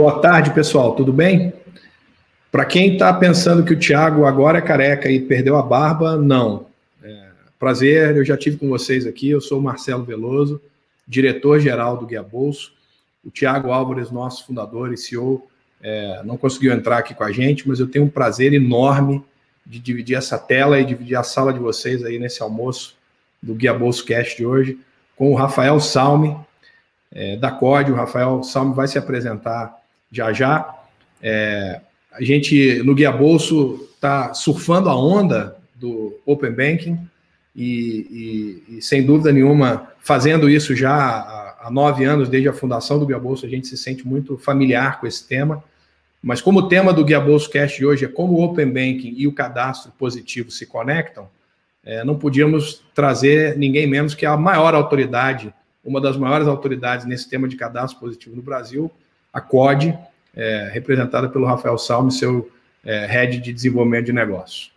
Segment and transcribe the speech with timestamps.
[0.00, 0.94] Boa tarde, pessoal.
[0.94, 1.52] Tudo bem?
[2.50, 6.68] Para quem está pensando que o Thiago agora é careca e perdeu a barba, não.
[7.04, 9.28] É, prazer, eu já tive com vocês aqui.
[9.28, 10.58] Eu sou o Marcelo Veloso,
[11.06, 12.72] diretor-geral do Guia Bolso.
[13.22, 15.46] O Thiago Álvares, nosso fundador e CEO,
[15.82, 19.22] é, não conseguiu entrar aqui com a gente, mas eu tenho um prazer enorme
[19.66, 22.96] de dividir essa tela e dividir a sala de vocês aí nesse almoço
[23.42, 24.78] do Guia Bolso Cast de hoje
[25.14, 26.34] com o Rafael Salme,
[27.12, 27.92] é, da COD.
[27.92, 29.78] O Rafael Salme vai se apresentar
[30.10, 30.74] já já.
[31.22, 31.80] É,
[32.12, 36.98] a gente, no Guia Bolso, está surfando a onda do Open Banking
[37.54, 42.52] e, e, e, sem dúvida nenhuma, fazendo isso já há, há nove anos, desde a
[42.52, 45.62] fundação do Guia Bolso, a gente se sente muito familiar com esse tema.
[46.22, 49.14] Mas como o tema do Guia Bolso Cast de hoje é como o Open Banking
[49.16, 51.28] e o cadastro positivo se conectam,
[51.82, 57.28] é, não podíamos trazer ninguém menos que a maior autoridade, uma das maiores autoridades nesse
[57.28, 58.90] tema de cadastro positivo no Brasil,
[59.32, 59.96] a COD,
[60.34, 62.50] é, representada pelo Rafael Salme, seu
[62.84, 64.72] é, head de desenvolvimento de negócios.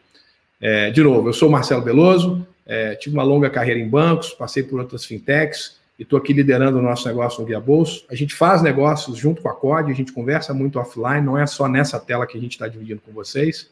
[0.61, 4.63] É, de novo, eu sou Marcelo Beloso, é, tive uma longa carreira em bancos, passei
[4.63, 8.05] por outras fintechs e estou aqui liderando o nosso negócio no Guia Bolso.
[8.09, 11.45] A gente faz negócios junto com a COD, a gente conversa muito offline, não é
[11.45, 13.69] só nessa tela que a gente está dividindo com vocês.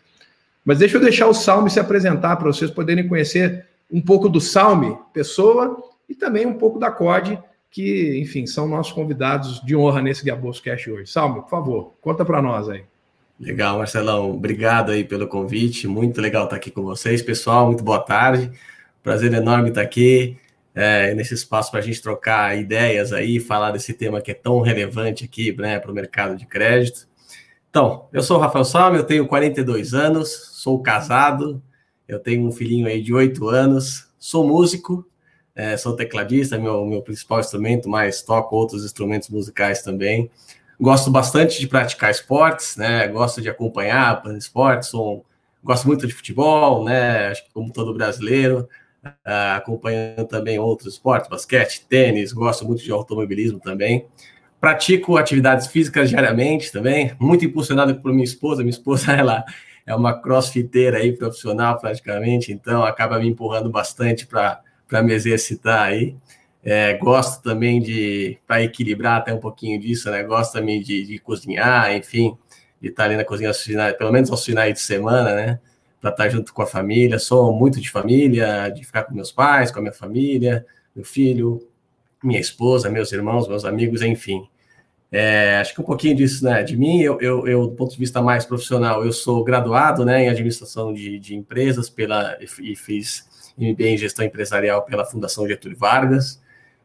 [0.64, 4.40] Mas deixa eu deixar o Salme se apresentar para vocês poderem conhecer um pouco do
[4.40, 7.40] Salme, pessoa, e também um pouco da COD,
[7.72, 11.10] que, enfim, são nossos convidados de honra nesse Gabos Cash hoje.
[11.10, 12.84] Salme, por favor, conta para nós aí.
[13.40, 14.30] Legal, Marcelão.
[14.32, 15.88] Obrigado aí pelo convite.
[15.88, 17.66] Muito legal estar aqui com vocês, pessoal.
[17.66, 18.52] Muito boa tarde.
[19.02, 20.38] Prazer enorme estar aqui
[20.76, 24.60] é, nesse espaço para a gente trocar ideias aí, falar desse tema que é tão
[24.60, 27.08] relevante aqui né, para o mercado de crédito.
[27.70, 31.64] Então, eu sou o Rafael Salme, eu tenho 42 anos, sou casado,
[32.06, 35.08] eu tenho um filhinho aí de 8 anos, sou músico,
[35.62, 40.28] é, sou tecladista, meu, meu principal instrumento, mas toco outros instrumentos musicais também.
[40.80, 43.08] Gosto bastante de praticar esportes, né?
[43.08, 45.24] Gosto de acompanhar esportes, sou,
[45.64, 47.34] gosto muito de futebol, né?
[47.54, 48.68] Como todo brasileiro,
[49.06, 54.08] uh, acompanhando também outros esportes, basquete, tênis, gosto muito de automobilismo também.
[54.60, 58.64] Pratico atividades físicas diariamente também, muito impulsionado por minha esposa.
[58.64, 59.46] Minha esposa, ela
[59.86, 65.84] é uma crossfiteira aí, profissional praticamente, então acaba me empurrando bastante para para me exercitar
[65.84, 66.18] aí.
[66.62, 70.22] É, gosto também de, para equilibrar até um pouquinho disso, né?
[70.22, 72.38] Gosto também de, de cozinhar, enfim,
[72.82, 73.52] de estar ali na cozinha,
[73.98, 75.60] pelo menos aos finais de semana, né?
[76.02, 77.18] Para estar junto com a família.
[77.20, 81.66] Sou muito de família, de ficar com meus pais, com a minha família, meu filho,
[82.22, 84.46] minha esposa, meus irmãos, meus amigos, enfim.
[85.10, 86.64] É, acho que um pouquinho disso, né?
[86.64, 90.26] De mim, eu, eu, eu, do ponto de vista mais profissional, eu sou graduado, né,
[90.26, 95.78] em administração de, de empresas pela e fiz MBA em Gestão Empresarial pela Fundação Getúlio
[95.78, 96.42] Vargas.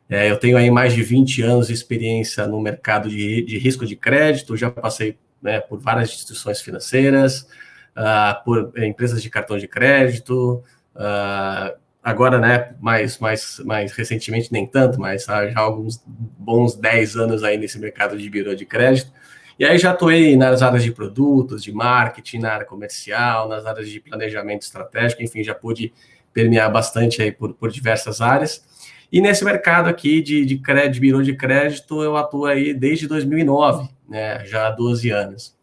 [0.09, 3.84] É, eu tenho aí mais de 20 anos de experiência no mercado de, de risco
[3.84, 7.49] de crédito, já passei né, por várias instituições financeiras,
[7.97, 10.62] uh, por empresas de cartão de crédito,
[10.94, 17.16] uh, agora, né, mais, mais, mais recentemente, nem tanto, mas há já alguns bons 10
[17.16, 19.10] anos aí nesse mercado de birô de crédito.
[19.59, 23.89] E aí já atuei nas áreas de produtos, de marketing, na área comercial, nas áreas
[23.89, 25.92] de planejamento estratégico, enfim, já pude
[26.36, 28.62] permear bastante aí por, por diversas áreas.
[29.10, 33.88] E nesse mercado aqui de, de crédito, birô de crédito, eu atuo aí desde 2009,
[34.06, 35.56] né, já há 12 anos.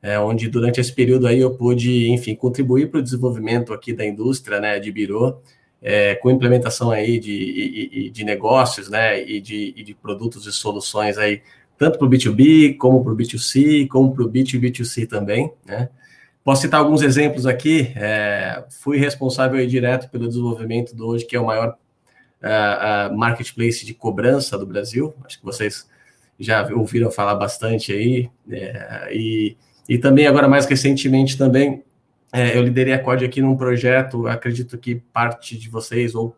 [0.00, 4.06] É, onde durante esse período aí eu pude, enfim, contribuir para o desenvolvimento aqui da
[4.06, 5.40] indústria, né, de birô,
[5.80, 10.52] é, com implementação aí de, de, de negócios, né, e de, e de produtos e
[10.52, 11.42] soluções aí,
[11.76, 15.88] tanto para o B2B, como para o B2C, como para o B2B2C também, né,
[16.44, 17.92] Posso citar alguns exemplos aqui.
[17.94, 21.76] É, fui responsável aí direto pelo desenvolvimento do hoje, que é o maior
[22.42, 25.14] uh, uh, marketplace de cobrança do Brasil.
[25.24, 25.88] Acho que vocês
[26.38, 28.28] já ouviram falar bastante aí.
[28.50, 29.56] É, e,
[29.88, 31.82] e também, agora mais recentemente, também
[32.32, 36.34] é, eu liderei a COD aqui num projeto, acredito que parte de vocês, ou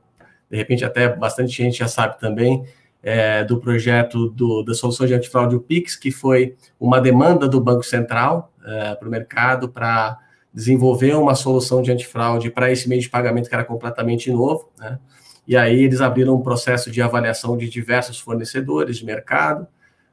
[0.51, 2.65] de repente até bastante gente já sabe também,
[3.05, 7.61] é, do projeto do, da solução de antifraude, o PIX, que foi uma demanda do
[7.61, 10.19] Banco Central é, para o mercado para
[10.53, 14.71] desenvolver uma solução de antifraude para esse meio de pagamento que era completamente novo.
[14.79, 14.99] Né?
[15.47, 19.67] E aí eles abriram um processo de avaliação de diversos fornecedores de mercado,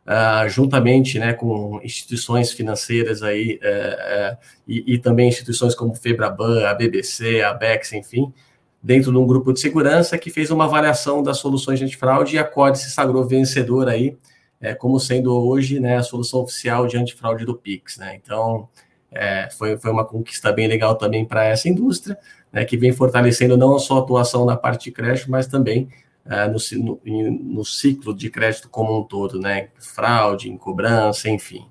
[0.05, 4.37] uh, juntamente né, com instituições financeiras aí, uh, uh,
[4.67, 8.33] e, e, também instituições como Febraban, a BBC, a Bex, enfim,
[8.81, 12.39] dentro de um grupo de segurança que fez uma avaliação das soluções de antifraude e
[12.39, 14.17] a COD se sagrou vencedor aí,
[14.59, 17.97] é, como sendo hoje né, a solução oficial de antifraude do Pix.
[17.97, 18.19] Né?
[18.21, 18.67] Então,
[19.11, 22.17] é, foi, foi uma conquista bem legal também para essa indústria,
[22.51, 25.89] né, que vem fortalecendo não só a atuação na parte de crédito, mas também
[26.25, 29.69] é, no, no, no, ciclo de crédito como um todo, né?
[29.79, 31.65] Fraude, cobrança, enfim.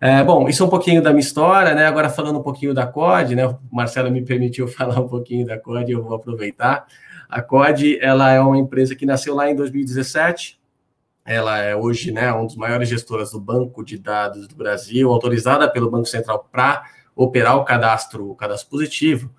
[0.00, 1.86] É, bom, isso é um pouquinho da minha história, né?
[1.86, 3.46] Agora falando um pouquinho da COD, né?
[3.46, 6.86] O Marcelo me permitiu falar um pouquinho da COD, eu vou aproveitar.
[7.28, 10.58] A COD, ela é uma empresa que nasceu lá em 2017.
[11.24, 15.70] Ela é hoje, né, uma das maiores gestoras do banco de dados do Brasil, autorizada
[15.70, 16.84] pelo Banco Central para
[17.14, 19.30] operar o cadastro, o cadastro positivo.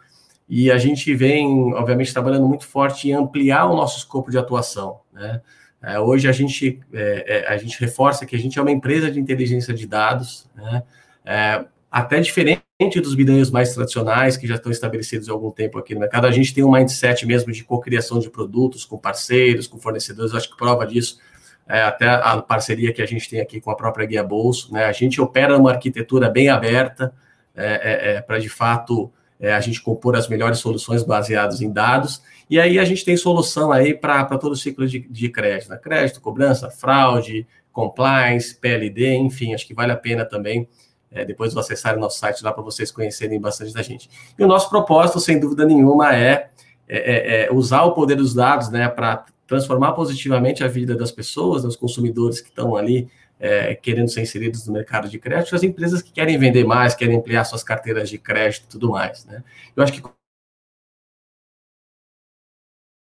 [0.47, 4.99] E a gente vem, obviamente, trabalhando muito forte em ampliar o nosso escopo de atuação,
[5.11, 5.41] né?
[5.81, 9.09] É, hoje a gente, é, é, a gente reforça que a gente é uma empresa
[9.09, 10.83] de inteligência de dados, né?
[11.25, 12.61] É, até diferente
[13.01, 16.27] dos bidãos mais tradicionais que já estão estabelecidos há algum tempo aqui no mercado.
[16.27, 20.33] A gente tem um mindset mesmo de cocriação de produtos com parceiros, com fornecedores.
[20.33, 21.19] Acho que prova disso
[21.67, 24.71] é, até a parceria que a gente tem aqui com a própria Guia Bolso.
[24.71, 24.85] Né?
[24.85, 27.13] A gente opera uma arquitetura bem aberta
[27.55, 29.11] é, é, para, de fato,
[29.41, 33.71] a gente compor as melhores soluções baseadas em dados e aí a gente tem solução
[33.71, 35.77] aí para todo o ciclo de, de crédito, né?
[35.77, 40.67] crédito, cobrança, fraude, compliance, PLD, enfim, acho que vale a pena também
[41.11, 44.09] é, depois de acessar o nosso site lá para vocês conhecerem bastante da gente.
[44.37, 46.49] E o nosso propósito, sem dúvida nenhuma, é,
[46.87, 51.11] é, é, é usar o poder dos dados né, para transformar positivamente a vida das
[51.11, 53.07] pessoas, dos consumidores que estão ali
[53.39, 57.17] é, querendo ser inseridos no mercado de crédito, as empresas que querem vender mais, querem
[57.17, 59.25] ampliar suas carteiras de crédito e tudo mais.
[59.25, 59.43] Né?
[59.75, 60.01] Eu acho que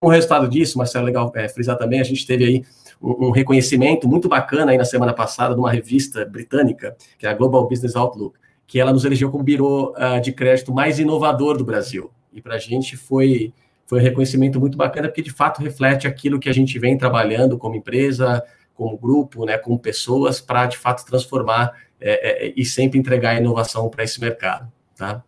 [0.02, 2.64] o resultado disso, Marcelo, legal é, frisar também, a gente teve aí
[3.02, 7.30] um, um, reconhecimento muito bacana aí na semana passada de uma revista britânica, que é
[7.30, 11.58] a Global Business Outlook, que ela nos elegeu como birô uh, de crédito mais inovador
[11.58, 12.12] do Brasil.
[12.32, 13.54] E para a gente foi,
[13.86, 17.58] foi um reconhecimento muito bacana, porque de fato reflete aquilo que a gente vem trabalhando
[17.58, 18.44] como empresa,
[18.74, 23.90] como grupo, né, como pessoas, para de fato transformar é, é, e sempre entregar inovação
[23.90, 24.72] para esse mercado.
[24.96, 25.22] Tá?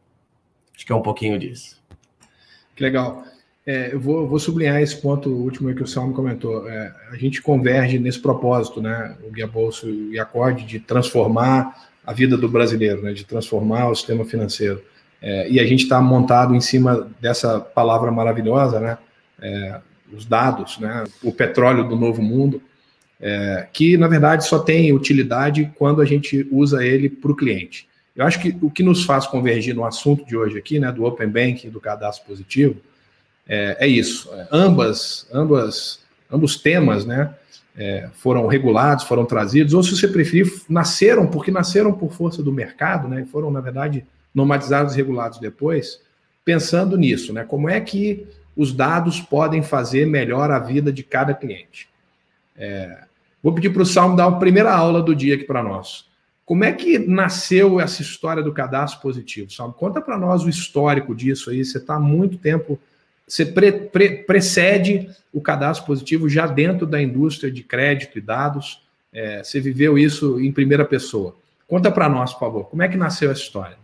[0.73, 1.81] Acho que é um pouquinho disso.
[2.73, 3.23] Que legal.
[3.65, 6.67] É, eu, vou, vou, sublinhar esse ponto último que o Salmo comentou.
[6.67, 9.15] É, a gente converge nesse propósito, né?
[9.23, 13.13] O Guia Bolso e a COD, de transformar a vida do brasileiro, né?
[13.13, 14.81] De transformar o sistema financeiro.
[15.21, 18.97] É, e a gente está montado em cima dessa palavra maravilhosa, né?
[19.39, 19.79] É,
[20.11, 21.03] os dados, né?
[21.23, 22.59] O petróleo do novo mundo,
[23.19, 27.87] é, que na verdade só tem utilidade quando a gente usa ele para o cliente.
[28.15, 30.91] Eu acho que o que nos faz convergir no assunto de hoje aqui, né?
[30.91, 32.77] Do Open Bank, do cadastro positivo
[33.51, 34.33] é, é isso.
[34.33, 36.00] É, ambas, ambas,
[36.31, 37.36] ambos temas, né,
[37.75, 42.53] é, foram regulados, foram trazidos, ou se você preferir, nasceram porque nasceram por força do
[42.53, 45.99] mercado, né, foram na verdade normatizados e regulados depois,
[46.45, 48.25] pensando nisso, né, como é que
[48.56, 51.90] os dados podem fazer melhor a vida de cada cliente.
[52.56, 53.04] É,
[53.44, 56.09] vou pedir para o Salmo dar a primeira aula do dia aqui para nós.
[56.45, 59.52] Como é que nasceu essa história do cadastro positivo?
[59.52, 61.64] Salmo, conta para nós o histórico disso aí.
[61.64, 62.78] Você está há muito tempo
[63.28, 68.83] você pre, pre, precede o cadastro positivo já dentro da indústria de crédito e dados.
[69.13, 71.35] É, você viveu isso em primeira pessoa.
[71.68, 73.78] Conta para nós, por favor, como é que nasceu essa história?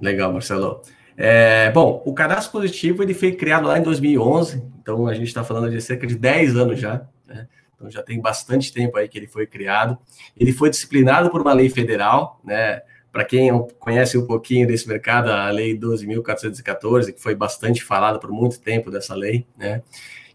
[0.00, 0.82] Legal, Marcelo.
[1.16, 5.44] É, bom, o cadastro positivo ele foi criado lá em 2011, então a gente está
[5.44, 7.46] falando de cerca de 10 anos já, né?
[7.74, 9.96] então já tem bastante tempo aí que ele foi criado.
[10.36, 12.82] Ele foi disciplinado por uma lei federal, né?
[13.14, 18.32] Para quem conhece um pouquinho desse mercado, a Lei 12.414, que foi bastante falada por
[18.32, 19.82] muito tempo dessa lei, né?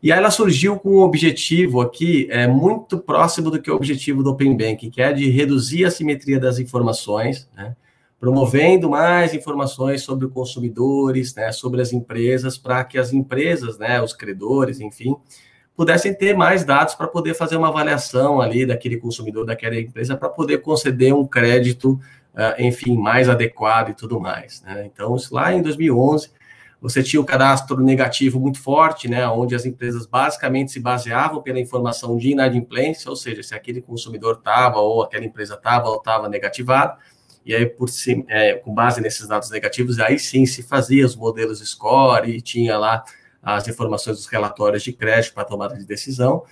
[0.02, 3.76] E aí ela surgiu com um objetivo aqui é, muito próximo do que é o
[3.76, 7.76] objetivo do Open Banking, que é de reduzir a simetria das informações, né?
[8.18, 14.14] promovendo mais informações sobre consumidores, né, sobre as empresas, para que as empresas, né, os
[14.14, 15.16] credores, enfim,
[15.76, 20.28] pudessem ter mais dados para poder fazer uma avaliação ali daquele consumidor, daquela empresa, para
[20.28, 21.98] poder conceder um crédito
[22.58, 24.62] enfim, mais adequado e tudo mais.
[24.62, 24.86] Né?
[24.86, 26.32] Então, isso lá em 2011,
[26.82, 31.60] você tinha o cadastro negativo muito forte, né, onde as empresas basicamente se baseavam pela
[31.60, 36.30] informação de inadimplência, ou seja, se aquele consumidor estava ou aquela empresa estava ou estava
[36.30, 36.98] negativado,
[37.46, 37.90] e aí, por
[38.28, 42.78] é, com base nesses dados negativos, aí sim se fazia os modelos score e tinha
[42.78, 43.04] lá
[43.42, 46.44] as informações dos relatórios de crédito para tomada de decisão.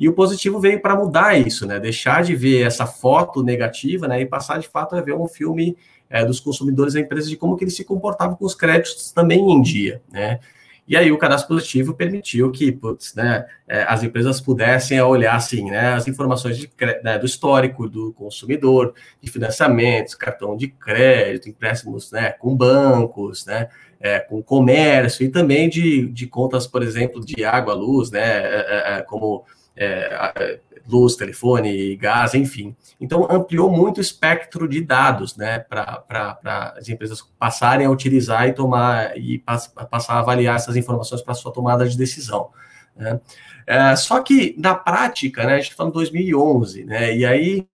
[0.00, 1.78] E o positivo veio para mudar isso, né?
[1.78, 4.22] Deixar de ver essa foto negativa, né?
[4.22, 5.76] E passar de fato a ver um filme
[6.08, 9.52] é, dos consumidores da empresa de como que eles se comportavam com os créditos também
[9.52, 10.40] em dia, né?
[10.88, 15.70] E aí o cadastro positivo permitiu que putz, né, é, as empresas pudessem olhar assim,
[15.70, 16.68] né, as informações de,
[17.04, 18.92] né, do histórico do consumidor,
[19.22, 23.68] de financiamentos, cartão de crédito, empréstimos né, com bancos, né,
[24.00, 28.96] é, com comércio e também de, de contas, por exemplo, de água, luz, né, é,
[28.96, 29.44] é como
[29.76, 32.74] é, luz, telefone, gás, enfim.
[33.00, 38.52] Então, ampliou muito o espectro de dados, né, para as empresas passarem a utilizar e
[38.52, 42.50] tomar, e pass, passar a avaliar essas informações para sua tomada de decisão.
[42.96, 43.20] Né.
[43.66, 47.66] É, só que, na prática, né, a gente está falando 2011, né, e aí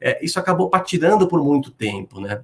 [0.00, 2.42] é, isso acabou patinando por muito tempo, né?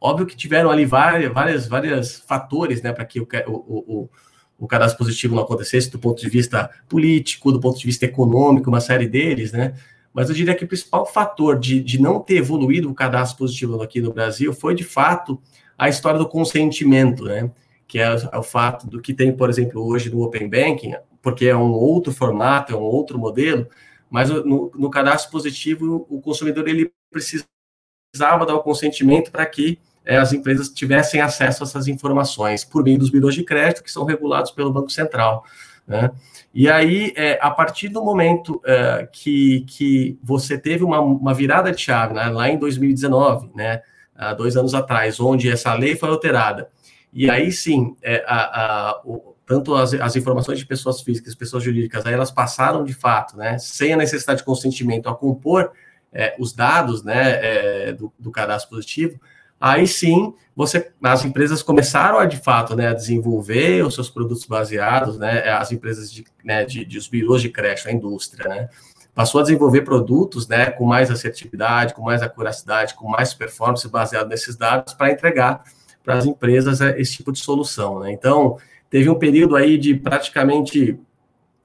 [0.00, 4.10] Óbvio que tiveram ali várias, várias, várias fatores, né, para que o, o, o,
[4.58, 8.70] o cadastro positivo não acontecesse do ponto de vista político, do ponto de vista econômico,
[8.70, 9.74] uma série deles, né?
[10.12, 13.82] Mas eu diria que o principal fator de, de não ter evoluído o cadastro positivo
[13.82, 15.38] aqui no Brasil foi, de fato,
[15.76, 17.50] a história do consentimento, né?
[17.86, 21.46] Que é, é o fato do que tem, por exemplo, hoje no Open Banking, porque
[21.46, 23.68] é um outro formato, é um outro modelo,
[24.08, 30.16] mas no, no cadastro positivo, o consumidor ele precisava dar o consentimento para que é,
[30.16, 34.04] as empresas tivessem acesso a essas informações por meio dos birôs de crédito que são
[34.04, 35.44] regulados pelo Banco Central.
[35.86, 36.10] Né?
[36.54, 41.72] E aí, é, a partir do momento é, que, que você teve uma, uma virada
[41.72, 43.82] de chave, né, lá em 2019, né,
[44.14, 46.70] há dois anos atrás, onde essa lei foi alterada,
[47.12, 51.62] e aí sim, é, a, a, o, tanto as, as, informações de pessoas físicas pessoas
[51.62, 55.72] jurídicas, aí elas passaram de fato, né, sem a necessidade de consentimento, a compor
[56.12, 59.20] é, os dados né, é, do, do cadastro positivo,
[59.60, 64.46] aí sim você, as empresas começaram a de fato né, a desenvolver os seus produtos
[64.46, 68.68] baseados, né, as empresas de, né, de, de os birôs de crédito, a indústria, né,
[69.14, 74.28] passou a desenvolver produtos né, com mais assertividade, com mais acuracidade, com mais performance baseado
[74.28, 75.62] nesses dados para entregar
[76.02, 77.98] para as empresas é, esse tipo de solução.
[77.98, 78.12] Né?
[78.12, 78.58] Então,
[78.88, 80.98] teve um período aí de praticamente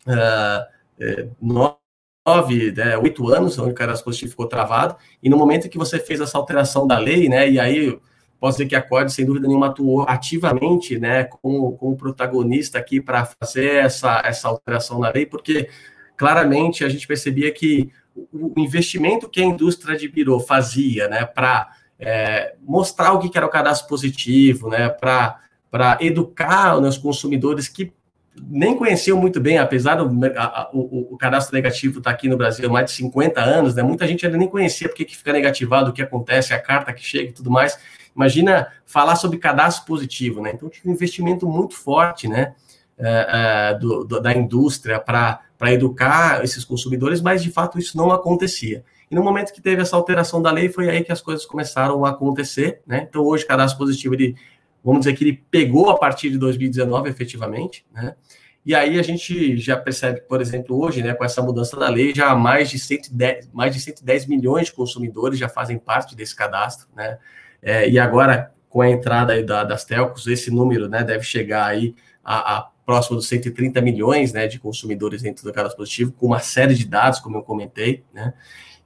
[0.07, 1.31] uh,
[2.75, 6.19] né, oito anos, onde o cadastro positivo ficou travado, e no momento que você fez
[6.21, 7.99] essa alteração da lei, né, e aí
[8.39, 12.99] posso dizer que a COD, sem dúvida nenhuma, atuou ativamente, né, como, como protagonista aqui
[12.99, 15.69] para fazer essa, essa alteração na lei, porque
[16.17, 17.91] claramente a gente percebia que
[18.33, 23.45] o investimento que a indústria de birô fazia, né, para é, mostrar o que era
[23.45, 27.93] o cadastro positivo, né, para educar os consumidores que
[28.35, 32.29] nem conheciam muito bem, apesar do a, a, o, o, cadastro negativo estar tá aqui
[32.29, 33.83] no Brasil há mais de 50 anos, né?
[33.83, 37.03] Muita gente ainda nem conhecia porque que fica negativado, o que acontece, a carta que
[37.03, 37.77] chega e tudo mais.
[38.15, 40.51] Imagina falar sobre cadastro positivo, né?
[40.53, 42.53] Então tive um investimento muito forte, né?
[42.97, 48.83] É, do, do, da indústria para educar esses consumidores, mas de fato isso não acontecia.
[49.09, 52.05] E no momento que teve essa alteração da lei, foi aí que as coisas começaram
[52.05, 53.07] a acontecer, né?
[53.09, 54.35] Então hoje cadastro positivo ele
[54.83, 58.15] vamos dizer que ele pegou a partir de 2019, efetivamente, né?
[58.63, 62.13] E aí a gente já percebe, por exemplo, hoje, né, com essa mudança da lei,
[62.13, 66.87] já mais de 110, mais de 110 milhões de consumidores já fazem parte desse cadastro,
[66.95, 67.17] né?
[67.61, 71.95] É, e agora, com a entrada da, das telcos, esse número, né, deve chegar aí
[72.23, 76.39] a, a próximo dos 130 milhões, né, de consumidores dentro do cadastro positivo, com uma
[76.39, 78.33] série de dados, como eu comentei, né?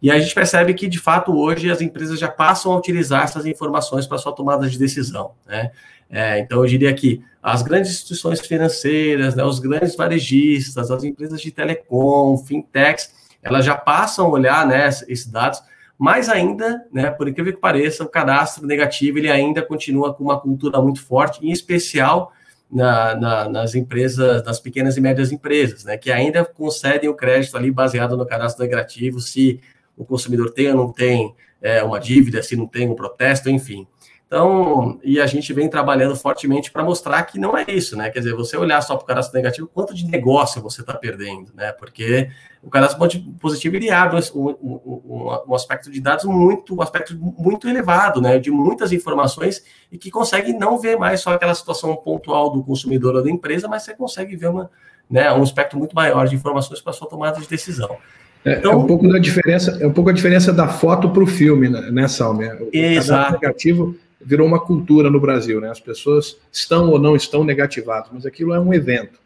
[0.05, 3.43] E a gente percebe que, de fato, hoje as empresas já passam a utilizar essas
[3.43, 5.31] informações para sua tomada de decisão.
[5.47, 5.71] Né?
[6.07, 11.41] É, então, eu diria que as grandes instituições financeiras, né, os grandes varejistas, as empresas
[11.41, 15.59] de telecom, fintechs, elas já passam a olhar né, esses dados,
[15.97, 20.39] mas ainda, né, por incrível que pareça, o cadastro negativo ele ainda continua com uma
[20.39, 22.31] cultura muito forte, em especial
[22.71, 27.57] na, na, nas empresas, nas pequenas e médias empresas, né, que ainda concedem o crédito
[27.57, 29.59] ali baseado no cadastro negativo, se
[29.97, 33.87] o consumidor tem ou não tem é, uma dívida, se não tem um protesto, enfim.
[34.27, 38.09] Então, e a gente vem trabalhando fortemente para mostrar que não é isso, né?
[38.09, 41.53] Quer dizer, você olhar só para o cadastro negativo, quanto de negócio você está perdendo,
[41.53, 41.71] né?
[41.71, 42.29] Porque
[42.63, 42.99] o cadastro
[43.39, 48.39] positivo ele abre um, um, um, aspecto de dados muito, um aspecto muito elevado, né?
[48.39, 53.15] De muitas informações e que consegue não ver mais só aquela situação pontual do consumidor
[53.15, 54.71] ou da empresa, mas você consegue ver uma,
[55.09, 57.95] né, um aspecto muito maior de informações para sua tomada de decisão.
[58.45, 61.23] É, então, é, um pouco da diferença, é um pouco a diferença da foto para
[61.23, 62.45] o filme, né, né Salme?
[62.45, 63.33] O exato.
[63.33, 65.69] negativo virou uma cultura no Brasil, né?
[65.69, 69.19] As pessoas estão ou não estão negativadas, mas aquilo é um evento.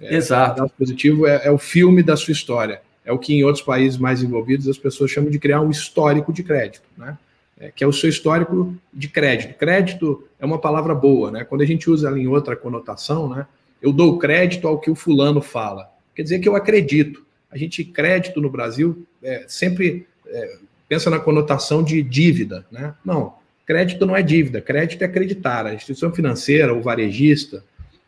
[0.00, 0.62] É, exato.
[0.62, 2.80] O positivo é, é, o filme da sua história.
[3.04, 6.32] É o que em outros países mais envolvidos as pessoas chamam de criar um histórico
[6.32, 7.18] de crédito, né?
[7.58, 9.58] É, que é o seu histórico de crédito.
[9.58, 11.44] Crédito é uma palavra boa, né?
[11.44, 13.46] Quando a gente usa ela em outra conotação, né?
[13.82, 15.90] Eu dou crédito ao que o fulano fala.
[16.14, 21.18] Quer dizer que eu acredito a gente, crédito no Brasil, é, sempre é, pensa na
[21.18, 22.94] conotação de dívida, né?
[23.04, 23.34] Não,
[23.66, 25.66] crédito não é dívida, crédito é acreditar.
[25.66, 27.64] A instituição financeira, o varejista,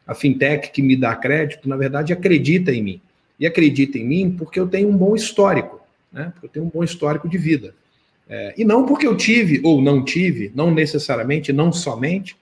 [0.07, 3.01] a fintech que me dá crédito, na verdade, acredita em mim.
[3.39, 5.81] E acredita em mim porque eu tenho um bom histórico,
[6.13, 6.31] né?
[6.33, 7.75] Porque eu tenho um bom histórico de vida.
[8.29, 12.37] É, e não porque eu tive ou não tive, não necessariamente, não somente,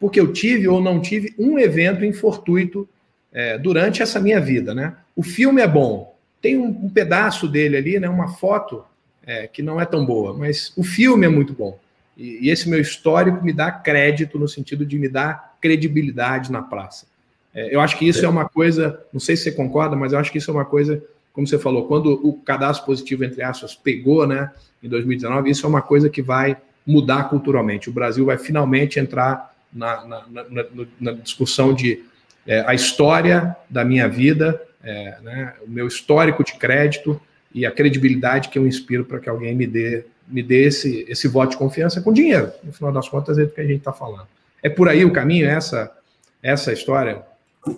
[0.00, 2.88] porque eu tive ou não tive um evento infortuito
[3.32, 4.96] é, durante essa minha vida, né?
[5.14, 6.15] O filme é bom,
[6.46, 8.84] tem um, um pedaço dele ali, né, uma foto
[9.26, 11.76] é, que não é tão boa, mas o filme é muito bom.
[12.16, 16.62] E, e, esse meu histórico me dá crédito no sentido de me dar credibilidade na
[16.62, 17.06] praça.
[17.52, 18.26] É, eu acho que isso é.
[18.26, 20.64] é uma coisa, não sei se você concorda, mas eu acho que isso é uma
[20.64, 24.50] coisa como você falou, quando o cadastro positivo, entre aspas, pegou, né,
[24.82, 27.90] em 2019, isso é uma coisa que vai mudar culturalmente.
[27.90, 30.64] O Brasil vai finalmente entrar na, na, na,
[30.98, 32.02] na discussão de
[32.46, 37.20] é, a história da minha vida, é, né, o meu histórico de crédito
[37.52, 41.26] e a credibilidade que eu inspiro para que alguém me dê, me dê esse, esse
[41.26, 42.52] voto de confiança com dinheiro.
[42.62, 44.28] No final das contas, é do que a gente está falando.
[44.62, 45.92] É por aí o caminho, essa,
[46.42, 47.22] essa história?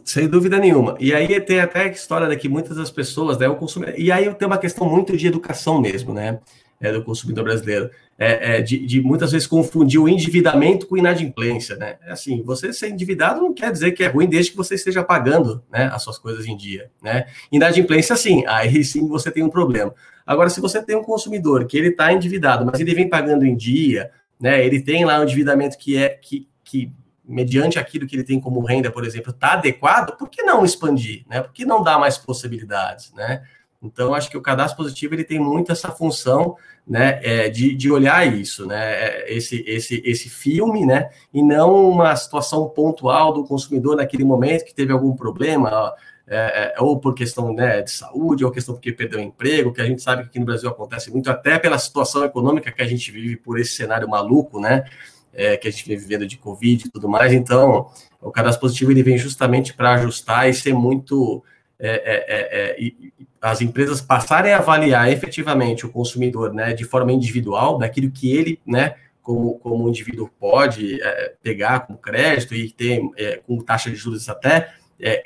[0.05, 0.97] Sem dúvida nenhuma.
[1.01, 3.95] E aí tem até a história daqui muitas das pessoas, né, o consumidor.
[3.99, 6.39] E aí tem uma questão muito de educação mesmo, né,
[6.81, 11.77] é, do consumidor brasileiro, é, é de, de, muitas vezes confundir o endividamento com inadimplência,
[11.77, 11.97] né?
[12.05, 15.03] É assim, você ser endividado não quer dizer que é ruim desde que você esteja
[15.03, 17.27] pagando, né, as suas coisas em dia, né?
[17.51, 19.95] Inadimplência, sim, aí sim você tem um problema.
[20.27, 23.57] Agora, se você tem um consumidor que ele está endividado, mas ele vem pagando em
[23.57, 24.65] dia, né?
[24.65, 26.93] Ele tem lá um endividamento que é que, que
[27.25, 31.25] mediante aquilo que ele tem como renda, por exemplo, está adequado, por que não expandir,
[31.29, 31.43] né?
[31.43, 33.43] Por que não dar mais possibilidades, né?
[33.81, 36.57] Então, acho que o cadastro positivo ele tem muito essa função,
[36.87, 41.89] né, é, de, de olhar isso, né, é, esse, esse, esse filme, né, e não
[41.89, 45.95] uma situação pontual do consumidor naquele momento que teve algum problema,
[46.27, 49.87] é, é, ou por questão né, de saúde, ou questão porque perdeu emprego, que a
[49.87, 53.13] gente sabe que aqui no Brasil acontece muito, até pela situação econômica que a gente
[53.13, 54.85] vive por esse cenário maluco, né,
[55.33, 57.33] é, que a gente vem vivendo de Covid e tudo mais.
[57.33, 61.43] Então, o cadastro positivo ele vem justamente para ajustar e ser muito.
[61.81, 62.93] É, é, é, é
[63.41, 68.61] as empresas passarem a avaliar efetivamente o consumidor né, de forma individual, daquilo que ele,
[68.67, 70.99] né, como, como indivíduo pode
[71.41, 73.01] pegar como crédito e ter
[73.47, 74.73] com taxa de juros até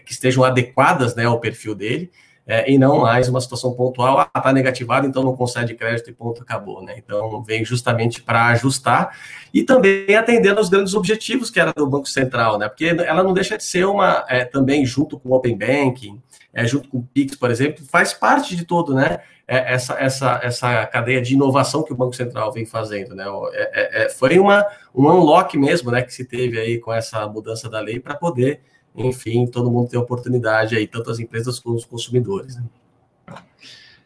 [0.04, 2.10] que estejam adequadas né, ao perfil dele
[2.46, 6.12] é, e não mais uma situação pontual, ah, está negativado, então não concede crédito e
[6.12, 6.94] ponto, acabou, né?
[6.98, 9.16] Então, vem justamente para ajustar
[9.55, 12.68] e também atendendo aos grandes objetivos que era do Banco Central, né?
[12.68, 16.20] Porque ela não deixa de ser uma, é, também junto com o Open Banking,
[16.52, 19.20] é, junto com o Pix, por exemplo, faz parte de todo, né?
[19.46, 23.24] É, essa, essa, essa cadeia de inovação que o Banco Central vem fazendo, né?
[23.52, 27.68] É, é, foi uma, um unlock mesmo, né, que se teve aí com essa mudança
[27.68, 28.61] da lei para poder
[28.96, 32.57] enfim, todo mundo tem oportunidade aí, tanto as empresas como os consumidores.
[32.57, 32.62] Né?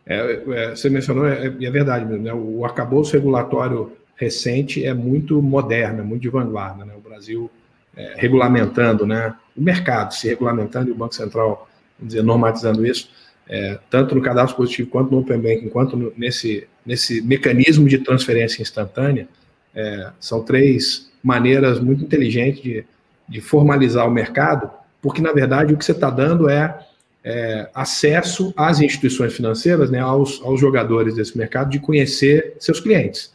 [0.07, 2.33] É, é, você mencionou, é, é verdade mesmo, né?
[2.33, 6.85] o arcabouço regulatório recente é muito moderno, é muito de vanguarda.
[6.85, 6.95] Né?
[6.97, 7.51] O Brasil
[7.97, 9.35] é, regulamentando, né?
[9.57, 11.69] o mercado se regulamentando e o Banco Central,
[11.99, 13.11] dizer, normatizando isso,
[13.49, 17.99] é, tanto no cadastro positivo quanto no Open Banking, quanto no, nesse, nesse mecanismo de
[17.99, 19.29] transferência instantânea,
[19.75, 22.85] é, são três maneiras muito inteligentes de
[23.29, 24.71] de formalizar o mercado,
[25.03, 26.79] porque, na verdade, o que você está dando é,
[27.25, 33.33] é, acesso às instituições financeiras, né, aos, aos jogadores desse mercado, de conhecer seus clientes.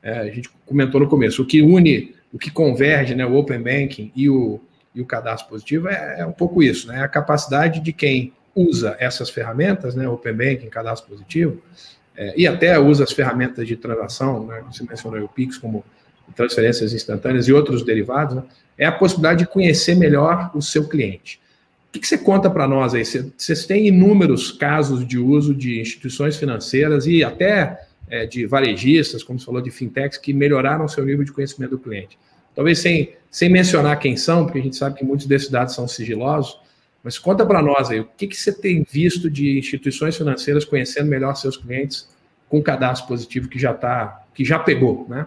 [0.00, 3.60] É, a gente comentou no começo, o que une, o que converge né, o Open
[3.60, 4.60] Banking e o,
[4.94, 8.96] e o cadastro positivo é, é um pouco isso, né, a capacidade de quem usa
[9.00, 11.60] essas ferramentas, né, Open Banking, cadastro positivo,
[12.16, 15.84] é, e até usa as ferramentas de transação, né, você mencionou o Pix como
[16.36, 18.42] transferências instantâneas e outros derivados, né,
[18.76, 21.40] é a possibilidade de conhecer melhor o seu cliente.
[21.88, 23.04] O que, você conta para nós aí?
[23.04, 29.38] Vocês têm inúmeros casos de uso de instituições financeiras e até é, de varejistas, como
[29.38, 32.18] você falou, de fintechs, que melhoraram o seu nível de conhecimento do cliente.
[32.54, 35.86] Talvez sem, sem mencionar quem são, porque a gente sabe que muitos desses dados são
[35.86, 36.58] sigilosos,
[37.02, 41.08] mas conta para nós aí, o que, que você tem visto de instituições financeiras conhecendo
[41.08, 42.08] melhor seus clientes
[42.48, 45.26] com cadastro positivo que já tá, que já pegou, né?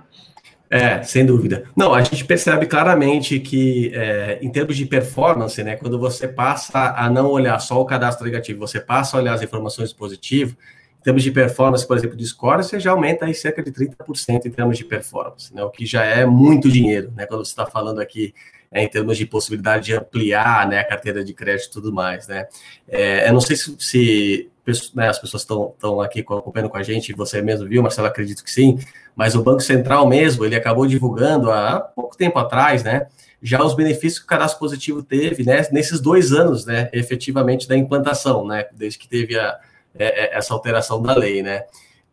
[0.76, 1.64] É, sem dúvida.
[1.76, 6.94] Não, a gente percebe claramente que, é, em termos de performance, né, quando você passa
[6.98, 10.54] a não olhar só o cadastro negativo, você passa a olhar as informações positivas,
[11.00, 14.46] em termos de performance, por exemplo, de score, você já aumenta aí cerca de 30%
[14.46, 17.66] em termos de performance, né, o que já é muito dinheiro, né, quando você está
[17.66, 18.34] falando aqui
[18.72, 22.28] é, em termos de possibilidade de ampliar né, a carteira de crédito e tudo mais.
[22.28, 22.46] Né.
[22.90, 24.50] É, eu não sei se, se
[24.94, 28.52] né, as pessoas estão aqui acompanhando com a gente, você mesmo viu, Marcelo, acredito que
[28.52, 28.78] sim,
[29.16, 33.08] mas o Banco Central mesmo, ele acabou divulgando há pouco tempo atrás, né,
[33.42, 37.78] já os benefícios que o cadastro positivo teve, né, nesses dois anos, né, efetivamente da
[37.78, 39.60] implantação, né, desde que teve a,
[39.98, 41.64] é, é, essa alteração da lei, né.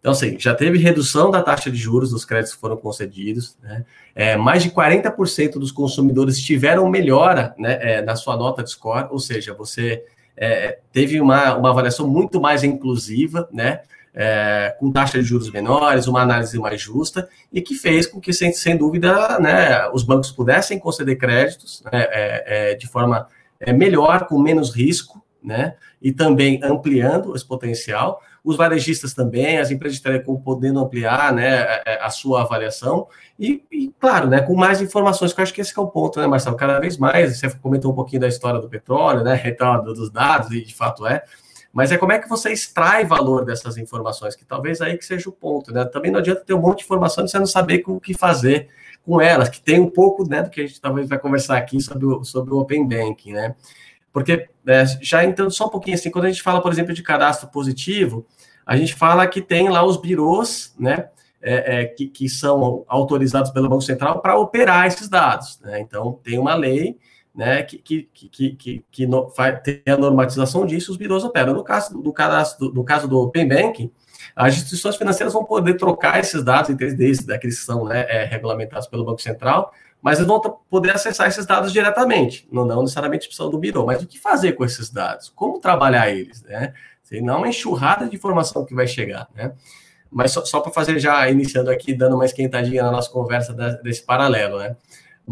[0.03, 3.85] Então, assim, já teve redução da taxa de juros dos créditos que foram concedidos, né?
[4.17, 9.07] É, mais de 40% dos consumidores tiveram melhora né, é, na sua nota de score,
[9.13, 10.05] ou seja, você
[10.37, 13.83] é, teve uma, uma avaliação muito mais inclusiva, né?
[14.15, 18.33] É, com taxa de juros menores, uma análise mais justa, e que fez com que,
[18.33, 23.27] sem, sem dúvida, né, os bancos pudessem conceder créditos né, é, é, de forma
[23.59, 28.21] é, melhor, com menos risco, né, e também ampliando esse potencial.
[28.45, 33.07] Os varejistas também, as empresas de telecom podendo ampliar né, a, a sua avaliação,
[33.39, 36.21] e, e, claro, né, com mais informações, que eu acho que esse é o ponto,
[36.21, 36.57] né, Marcelo?
[36.57, 39.41] Cada vez mais, você comentou um pouquinho da história do petróleo, né,
[39.85, 41.23] dos dados, e de fato é,
[41.73, 45.29] Mas é como é que você extrai valor dessas informações, que talvez aí que seja
[45.29, 45.85] o ponto, né?
[45.87, 48.69] Também não adianta ter um monte de informação e você não saber o que fazer
[49.05, 51.81] com elas, que tem um pouco, né, do que a gente talvez vai conversar aqui
[51.81, 53.55] sobre o, sobre o Open Banking, né?
[54.13, 57.03] Porque, é, já entrando só um pouquinho assim, quando a gente fala, por exemplo, de
[57.03, 58.27] cadastro positivo,
[58.65, 61.09] a gente fala que tem lá os birôs, né,
[61.41, 65.59] é, é, que, que, são autorizados pelo Banco Central para operar esses dados.
[65.61, 65.81] Né?
[65.81, 66.97] Então, tem uma lei
[67.35, 69.09] né, que, que, que, que, que
[69.65, 71.55] tem a normatização disso, os birôs operam.
[71.55, 73.91] No caso do, do, no caso do Open Banking,
[74.37, 78.25] as instituições financeiras vão poder trocar esses dados entre eles, daqueles que são né, é,
[78.25, 83.27] regulamentados pelo Banco Central, mas eles vão poder acessar esses dados diretamente, não, não necessariamente
[83.27, 83.87] precisam do birô.
[83.87, 85.31] Mas o que fazer com esses dados?
[85.31, 86.43] Como trabalhar eles?
[86.43, 86.75] Né?
[87.03, 89.29] Senão é uma enxurrada de informação que vai chegar.
[89.35, 89.53] Né?
[90.11, 93.71] Mas só, só para fazer já, iniciando aqui, dando uma esquentadinha na nossa conversa da,
[93.71, 94.77] desse paralelo, né?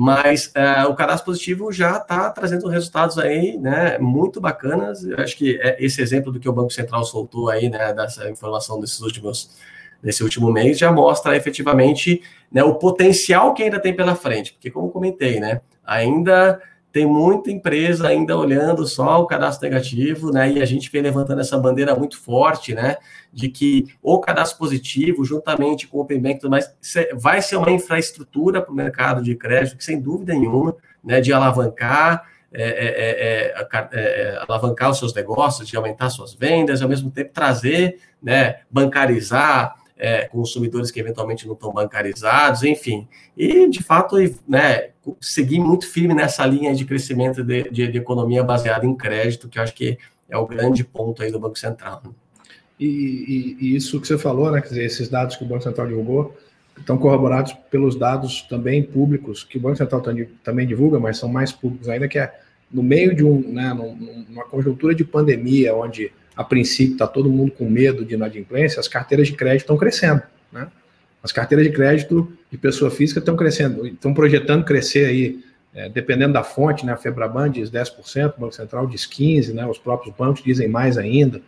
[0.03, 5.05] Mas é, o cadastro positivo já está trazendo resultados aí, né, muito bacanas.
[5.05, 8.27] Eu acho que é esse exemplo do que o Banco Central soltou aí, né, dessa
[8.31, 9.51] informação desses últimos,
[10.03, 14.55] desse último mês, já mostra efetivamente né, o potencial que ainda tem pela frente.
[14.55, 16.59] Porque, como comentei, né, ainda
[16.91, 20.51] tem muita empresa ainda olhando só o cadastro negativo, né?
[20.51, 22.97] E a gente vem levantando essa bandeira muito forte, né?
[23.33, 26.75] De que o cadastro positivo, juntamente com o Open Bank e tudo mais,
[27.15, 31.21] vai ser uma infraestrutura para o mercado de crédito, que sem dúvida nenhuma, né?
[31.21, 32.29] De alavancar.
[32.53, 37.09] É, é, é, é, alavancar os seus negócios, de aumentar suas vendas, e ao mesmo
[37.09, 43.07] tempo trazer, né, bancarizar é, consumidores que eventualmente não estão bancarizados, enfim.
[43.37, 44.17] E, de fato,
[44.49, 44.91] né,
[45.21, 49.59] seguir muito firme nessa linha de crescimento de, de, de, economia baseada em crédito, que
[49.59, 52.03] eu acho que é o grande ponto aí do Banco Central.
[52.81, 55.63] E, e, e, isso que você falou, né, quer dizer, esses dados que o Banco
[55.63, 56.35] Central divulgou,
[56.79, 60.03] estão corroborados pelos dados também públicos, que o Banco Central
[60.43, 62.33] também divulga, mas são mais públicos ainda, que é
[62.73, 63.75] no meio de um, né,
[64.29, 68.89] numa conjuntura de pandemia, onde a princípio está todo mundo com medo de inadimplência, as
[68.89, 70.23] carteiras de crédito estão crescendo.
[70.51, 70.67] Né?
[71.23, 76.33] As carteiras de crédito de pessoa física estão crescendo, estão projetando crescer aí, é, dependendo
[76.33, 76.93] da fonte, né?
[76.93, 79.67] a Febraban diz 10%, o Banco Central diz 15%, né?
[79.67, 81.43] os próprios bancos dizem mais ainda.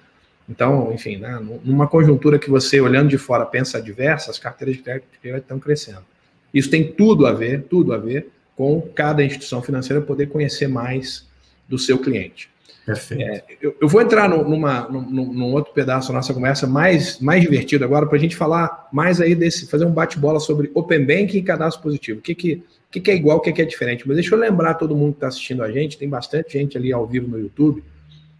[0.48, 1.40] Então, enfim, né?
[1.64, 6.04] numa conjuntura que você, olhando de fora, pensa adversa, as carteiras de crédito estão crescendo.
[6.52, 11.26] Isso tem tudo a ver, tudo a ver com cada instituição financeira poder conhecer mais
[11.68, 12.52] do seu cliente.
[12.84, 13.22] Perfeito.
[13.22, 17.20] É, eu, eu, vou entrar no, numa, num, num, outro pedaço da nossa conversa mais,
[17.20, 21.06] mais divertido agora, para a gente falar mais aí desse, fazer um bate-bola sobre Open
[21.06, 22.18] Banking e cadastro positivo.
[22.18, 24.06] O que, que, que, que é igual, o que, que é diferente.
[24.06, 26.92] Mas deixa eu lembrar todo mundo que está assistindo a gente, tem bastante gente ali
[26.92, 27.84] ao vivo no YouTube.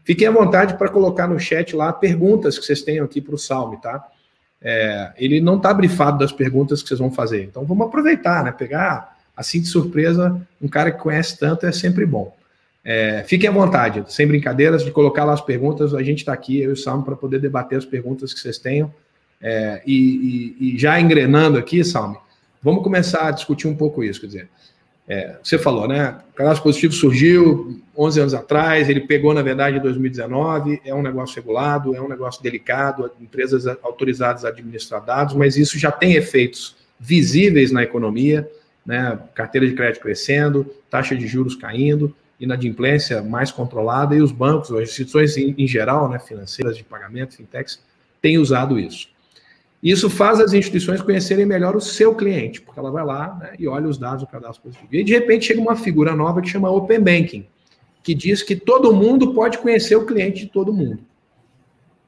[0.05, 3.39] Fiquem à vontade para colocar no chat lá perguntas que vocês tenham aqui para o
[3.39, 4.05] Salme, tá?
[4.61, 7.45] É, ele não está brifado das perguntas que vocês vão fazer.
[7.45, 8.53] Então vamos aproveitar, né?
[8.53, 12.35] Pegar assim de surpresa um cara que conhece tanto é sempre bom.
[12.85, 15.95] É, fiquem à vontade, sem brincadeiras, de colocar lá as perguntas.
[15.95, 18.59] A gente está aqui, eu e o Salmo, para poder debater as perguntas que vocês
[18.59, 18.93] tenham.
[19.41, 22.17] É, e, e, e, já engrenando aqui, Salmo,
[22.61, 24.21] vamos começar a discutir um pouco isso.
[24.21, 24.49] Quer dizer,
[25.09, 26.19] é, você falou, né?
[26.33, 30.81] O cadastro positivo surgiu 11 anos atrás, ele pegou, na verdade, em 2019.
[30.85, 35.79] É um negócio regulado, é um negócio delicado, empresas autorizadas a administrar dados, mas isso
[35.79, 38.49] já tem efeitos visíveis na economia,
[38.87, 39.19] né?
[39.35, 44.89] Carteira de crédito crescendo, taxa de juros caindo inadimplência mais controlada e os bancos, as
[44.89, 47.81] instituições em, geral, né, financeiras de pagamento, fintechs,
[48.21, 49.09] têm usado isso.
[49.83, 53.67] Isso faz as instituições conhecerem melhor o seu cliente, porque ela vai lá né, e
[53.67, 54.89] olha os dados do cadastro positivo.
[54.95, 57.47] E de repente chega uma figura nova que chama Open Banking,
[58.01, 61.01] que diz que todo mundo pode conhecer o cliente de todo mundo.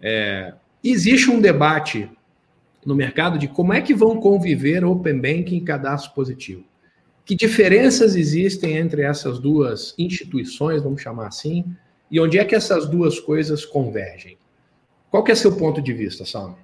[0.01, 2.09] É, existe um debate
[2.87, 6.63] no mercado de como é que vão conviver Open Banking e cadastro positivo.
[7.25, 11.65] Que diferenças existem entre essas duas instituições, vamos chamar assim,
[12.11, 14.37] e onde é que essas duas coisas convergem?
[15.11, 16.57] Qual que é seu ponto de vista, Salme?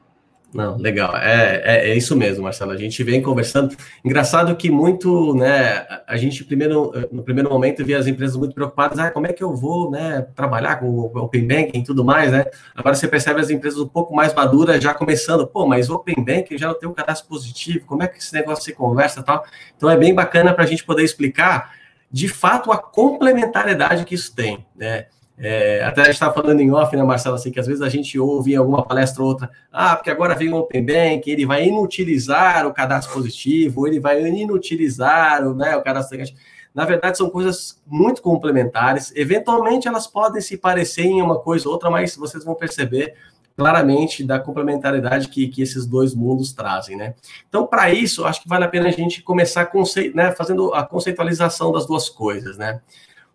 [0.52, 1.16] Não, legal.
[1.16, 2.72] É, é, é, isso mesmo, Marcelo.
[2.72, 3.76] A gente vem conversando.
[4.04, 5.86] Engraçado que muito, né?
[6.06, 9.42] A gente primeiro, no primeiro momento via as empresas muito preocupadas, ah, como é que
[9.42, 12.46] eu vou, né, trabalhar com o Open Banking e tudo mais, né?
[12.74, 16.58] Agora você percebe as empresas um pouco mais maduras já começando, pô, mas Open Banking
[16.58, 19.44] já não tem um cadastro positivo, como é que esse negócio se conversa tal?
[19.76, 21.74] Então é bem bacana para a gente poder explicar
[22.10, 25.06] de fato a complementariedade que isso tem, né?
[25.42, 27.88] É, até a gente estava falando em off, né, Marcelo, assim, que às vezes a
[27.88, 31.46] gente ouve em alguma palestra ou outra, ah, porque agora vem o Open Bank, ele
[31.46, 36.38] vai inutilizar o cadastro positivo, ele vai inutilizar o, né, o cadastro negativo.
[36.74, 39.12] Na verdade, são coisas muito complementares.
[39.16, 43.14] Eventualmente, elas podem se parecer em uma coisa ou outra, mas vocês vão perceber
[43.57, 47.14] claramente da complementaridade que, que esses dois mundos trazem, né?
[47.48, 50.12] Então, para isso, acho que vale a pena a gente começar conce...
[50.14, 52.81] né, fazendo a conceitualização das duas coisas, né?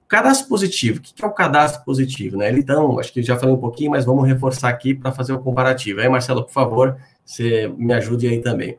[0.08, 2.38] Cadastro positivo, o que é o cadastro positivo?
[2.38, 2.52] Né?
[2.52, 5.41] Então, acho que já falei um pouquinho, mas vamos reforçar aqui para fazer o um
[5.41, 6.00] comparativo.
[6.00, 8.78] Aí, Marcelo, por favor, você me ajude aí também.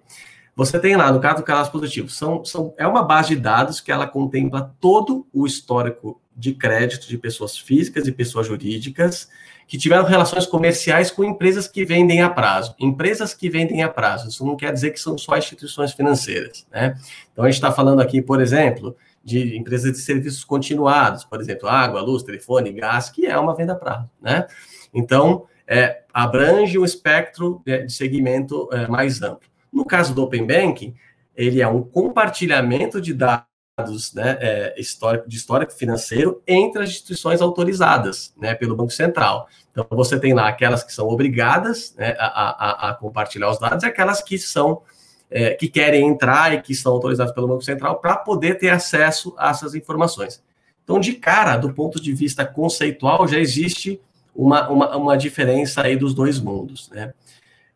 [0.55, 3.81] Você tem lá, no caso do cadastro positivo, são, são, é uma base de dados
[3.81, 9.29] que ela contempla todo o histórico de crédito de pessoas físicas e pessoas jurídicas
[9.67, 12.75] que tiveram relações comerciais com empresas que vendem a prazo.
[12.79, 16.67] Empresas que vendem a prazo, isso não quer dizer que são só instituições financeiras.
[16.71, 16.97] Né?
[17.33, 21.69] Então, a gente está falando aqui, por exemplo, de empresas de serviços continuados, por exemplo,
[21.69, 24.09] água, luz, telefone, gás, que é uma venda a prazo.
[24.23, 24.47] Né?
[24.95, 29.49] Então, é, abrange um espectro de segmento é, mais amplo.
[29.73, 30.95] No caso do Open Banking,
[31.35, 37.43] ele é um compartilhamento de dados né, é, histórico, de histórico financeiro entre as instituições
[37.43, 39.49] autorizadas né, pelo Banco Central.
[39.73, 43.83] Então, você tem lá aquelas que são obrigadas né, a, a, a, compartilhar os dados
[43.83, 44.83] e aquelas que são
[45.31, 49.35] é, que querem entrar e que são autorizadas pelo Banco Central para poder ter acesso
[49.37, 50.43] a essas informações.
[50.85, 54.01] Então, de cara, do ponto de vista conceitual, já existe
[54.35, 56.89] uma, uma, uma diferença aí dos dois mundos.
[56.91, 57.12] Né?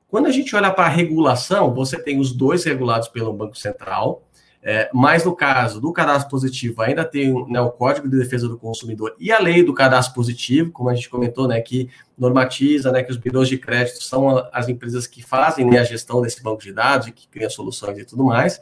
[0.08, 4.22] Quando a gente olha para a regulação, você tem os dois regulados pelo Banco Central,
[4.62, 8.58] é, mas no caso do cadastro positivo, ainda tem né, o Código de Defesa do
[8.58, 13.02] Consumidor e a lei do cadastro positivo, como a gente comentou, né, que normatiza né,
[13.02, 16.62] que os birôs de crédito são as empresas que fazem né, a gestão desse banco
[16.62, 18.60] de dados e que criam soluções e tudo mais.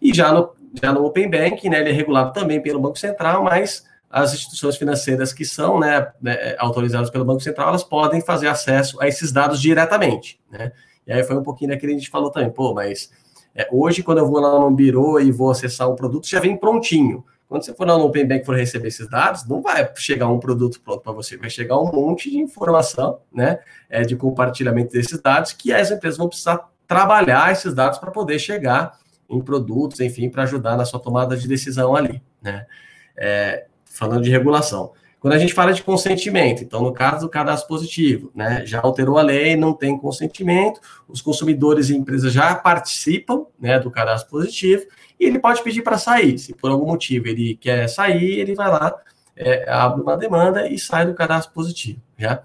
[0.00, 0.50] E já no,
[0.80, 4.76] já no Open Banking, né, ele é regulado também pelo Banco Central, mas as instituições
[4.76, 9.32] financeiras que são né, né, autorizadas pelo Banco Central, elas podem fazer acesso a esses
[9.32, 10.72] dados diretamente, né?
[11.06, 13.10] E aí foi um pouquinho daquele que a gente falou também, pô, mas
[13.54, 16.56] é, hoje quando eu vou lá no birô e vou acessar um produto, já vem
[16.56, 17.24] prontinho.
[17.48, 20.38] Quando você for lá no Open Bank for receber esses dados, não vai chegar um
[20.38, 23.58] produto pronto para você, vai chegar um monte de informação, né,
[23.88, 28.38] é, de compartilhamento desses dados que as empresas vão precisar trabalhar esses dados para poder
[28.38, 32.66] chegar em produtos, enfim, para ajudar na sua tomada de decisão ali, né?
[33.16, 34.92] É, falando de regulação.
[35.20, 39.18] Quando a gente fala de consentimento, então no caso do cadastro positivo, né, já alterou
[39.18, 44.82] a lei, não tem consentimento, os consumidores e empresas já participam, né, do cadastro positivo
[45.20, 46.38] e ele pode pedir para sair.
[46.38, 48.96] Se por algum motivo ele quer sair, ele vai lá,
[49.36, 52.00] é, abre uma demanda e sai do cadastro positivo.
[52.16, 52.42] Já.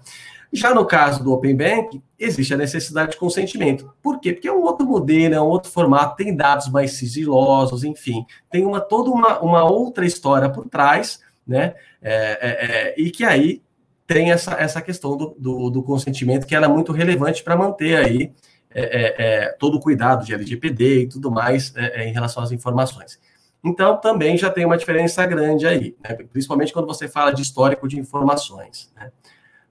[0.52, 3.92] Já no caso do Open Bank, existe a necessidade de consentimento.
[4.02, 4.32] Por quê?
[4.32, 8.64] Porque é um outro modelo, é um outro formato, tem dados mais sigilosos, enfim, tem
[8.64, 11.74] uma toda uma, uma outra história por trás né?
[12.02, 13.62] É, é, é, e que aí
[14.06, 17.96] tem essa, essa questão do, do, do consentimento que era é muito relevante para manter
[17.96, 18.32] aí
[18.70, 23.18] é, todo o cuidado de LGPD e tudo mais em relação às informações.
[23.64, 26.14] Então, também já tem uma diferença grande aí, né?
[26.32, 28.92] principalmente quando você fala de histórico de informações.
[28.94, 29.10] Né?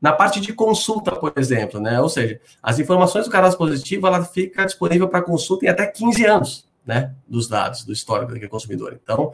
[0.01, 2.01] Na parte de consulta, por exemplo, né?
[2.01, 6.25] ou seja, as informações do cadastro positivo, ela fica disponível para consulta em até 15
[6.25, 8.99] anos, né, dos dados, do histórico daquele consumidor.
[9.01, 9.31] Então,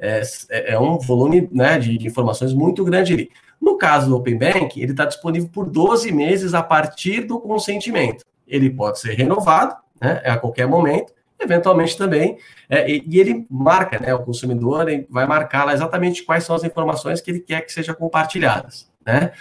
[0.00, 3.30] é, é, é um volume né, de, de, informações muito grande ali.
[3.60, 8.24] No caso do Open Bank, ele está disponível por 12 meses a partir do consentimento.
[8.48, 13.98] Ele pode ser renovado né, a qualquer momento, eventualmente também, é, e, e, ele marca,
[13.98, 17.72] né, o consumidor vai marcar lá exatamente quais são as informações que ele quer que
[17.72, 18.90] sejam compartilhadas.
[19.04, 19.32] Né?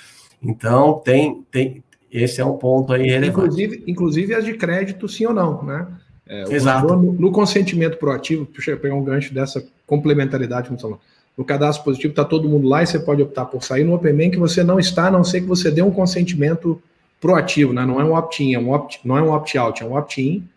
[0.41, 3.45] Então, tem, tem, esse é um ponto aí relevante.
[3.45, 5.87] Inclusive, inclusive as de crédito, sim ou não, né?
[6.29, 6.95] É, Exato.
[6.95, 11.01] No, no, consentimento proativo, deixa eu pegar um gancho dessa complementaridade, como falou.
[11.35, 13.83] No cadastro positivo está todo mundo lá e você pode optar por sair.
[13.83, 16.79] No Open Bank você não está, a não ser que você dê um consentimento
[17.19, 17.83] proativo, né?
[17.83, 20.47] não é um opt-in, é um opt, não é um opt-out, é um opt-in.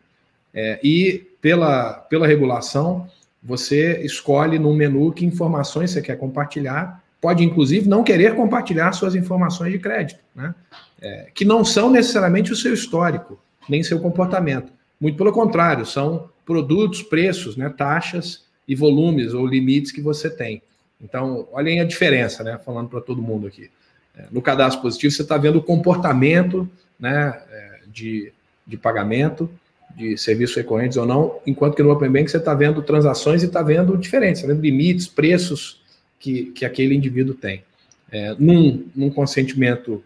[0.53, 3.09] É, e pela, pela regulação,
[3.43, 7.03] você escolhe no menu que informações você quer compartilhar.
[7.21, 10.55] Pode, inclusive, não querer compartilhar suas informações de crédito, né?
[11.01, 14.73] É, que não são necessariamente o seu histórico, nem seu comportamento.
[15.03, 20.63] Muito pelo contrário, são produtos, preços, né, taxas e volumes ou limites que você tem.
[21.01, 22.57] Então, olhem a diferença, né?
[22.65, 23.69] Falando para todo mundo aqui.
[24.17, 28.33] É, no cadastro positivo, você está vendo o comportamento né, é, de,
[28.65, 29.51] de pagamento,
[29.97, 33.47] de serviços recorrentes ou não, enquanto que no Open Bank você está vendo transações e
[33.47, 35.83] está vendo diferença, está vendo limites, preços
[36.21, 37.65] que, que aquele indivíduo tem.
[38.13, 40.01] É, num, num consentimento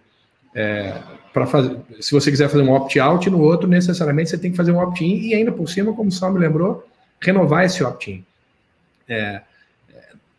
[0.55, 0.95] é,
[1.37, 4.72] para fazer, se você quiser fazer um opt-out, no outro necessariamente você tem que fazer
[4.72, 6.88] um opt-in e ainda por cima, como o Sal me lembrou,
[7.20, 8.25] renovar esse opt-in.
[9.07, 9.42] É,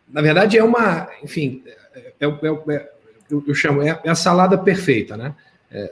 [0.10, 1.62] na verdade é uma, enfim,
[1.93, 2.89] é, é, é,
[3.29, 5.36] eu, eu, chamo é, a salada perfeita, né?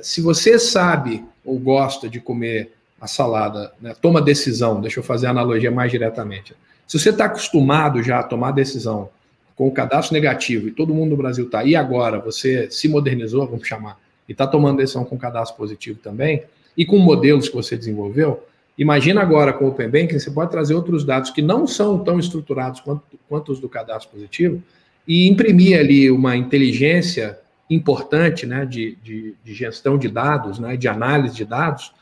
[0.01, 5.27] se você sabe ou gosta de comer a salada, né, toma decisão, deixa eu fazer
[5.27, 6.55] a analogia mais diretamente.
[6.87, 9.09] Se você está acostumado já a tomar decisão
[9.55, 13.45] com o cadastro negativo e todo mundo no Brasil está, e agora você se modernizou,
[13.45, 16.43] vamos chamar, e está tomando decisão com cadastro positivo também,
[16.77, 18.43] e com modelos que você desenvolveu,
[18.77, 22.19] imagina agora com o Open Banking, você pode trazer outros dados que não são tão
[22.19, 24.61] estruturados quanto, quanto os do cadastro positivo,
[25.07, 30.87] e imprimir ali uma inteligência importante né, de, de, de gestão de dados, né, de
[30.87, 31.93] análise de dados,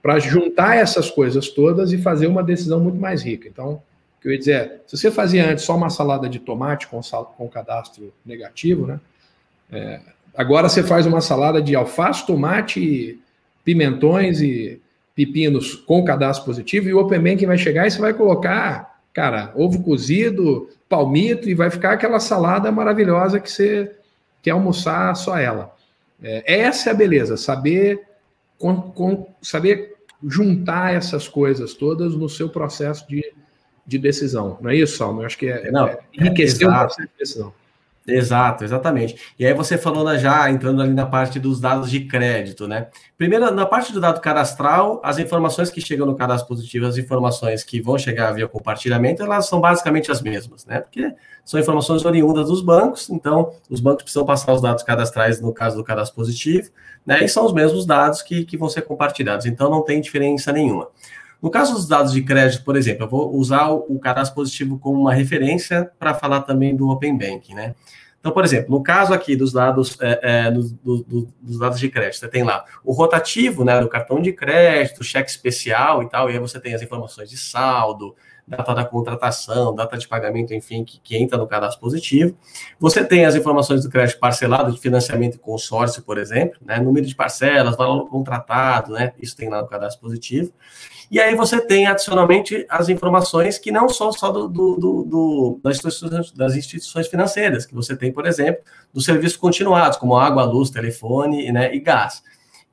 [0.00, 3.48] para juntar essas coisas todas e fazer uma decisão muito mais rica.
[3.48, 6.38] Então, o que eu ia dizer é, se você fazia antes só uma salada de
[6.38, 7.00] tomate com,
[7.36, 9.00] com cadastro negativo, né,
[9.70, 10.00] é,
[10.34, 13.20] agora você faz uma salada de alface, tomate,
[13.64, 14.80] pimentões e
[15.14, 19.52] pepinos com cadastro positivo e o Open Banking vai chegar e você vai colocar, cara,
[19.54, 23.92] ovo cozido, palmito e vai ficar aquela salada maravilhosa que você
[24.42, 25.74] quer almoçar só ela.
[26.22, 28.00] É, essa é a beleza, saber,
[28.58, 33.32] com, com, saber juntar essas coisas todas no seu processo de,
[33.86, 34.58] de decisão.
[34.60, 35.22] Não é isso, Salmo?
[35.22, 37.52] Eu acho que é, Não, é enriquecer é, o processo de decisão.
[38.06, 39.16] Exato, exatamente.
[39.38, 42.88] E aí você falou já, entrando ali na parte dos dados de crédito, né?
[43.16, 47.62] Primeiro, na parte do dado cadastral, as informações que chegam no cadastro positivo, as informações
[47.62, 50.80] que vão chegar via compartilhamento, elas são basicamente as mesmas, né?
[50.80, 55.52] Porque são informações oriundas dos bancos, então os bancos precisam passar os dados cadastrais no
[55.52, 56.70] caso do cadastro positivo,
[57.06, 57.22] né?
[57.22, 60.88] E são os mesmos dados que, que vão ser compartilhados, então não tem diferença nenhuma.
[61.42, 65.00] No caso dos dados de crédito, por exemplo, eu vou usar o, cadastro positivo como
[65.00, 67.74] uma referência para falar também do Open Banking, né?
[68.20, 71.88] Então, por exemplo, no caso aqui dos dados, é, é, do, do, dos dados de
[71.88, 76.30] crédito, você tem lá o rotativo, né, do cartão de crédito, cheque especial e tal,
[76.30, 78.14] e aí você tem as informações de saldo,
[78.46, 82.36] data da contratação, data de pagamento, enfim, que, que entra no cadastro positivo.
[82.78, 87.04] Você tem as informações do crédito parcelado de financiamento e consórcio, por exemplo, né, número
[87.04, 90.52] de parcelas, valor contratado, né, isso tem lá no cadastro positivo.
[91.12, 95.76] E aí você tem adicionalmente as informações que não são só do, do, do, das,
[95.76, 100.70] instituições, das, instituições, financeiras, que você tem, por exemplo, dos serviços continuados, como água, luz,
[100.70, 102.22] telefone né, e gás,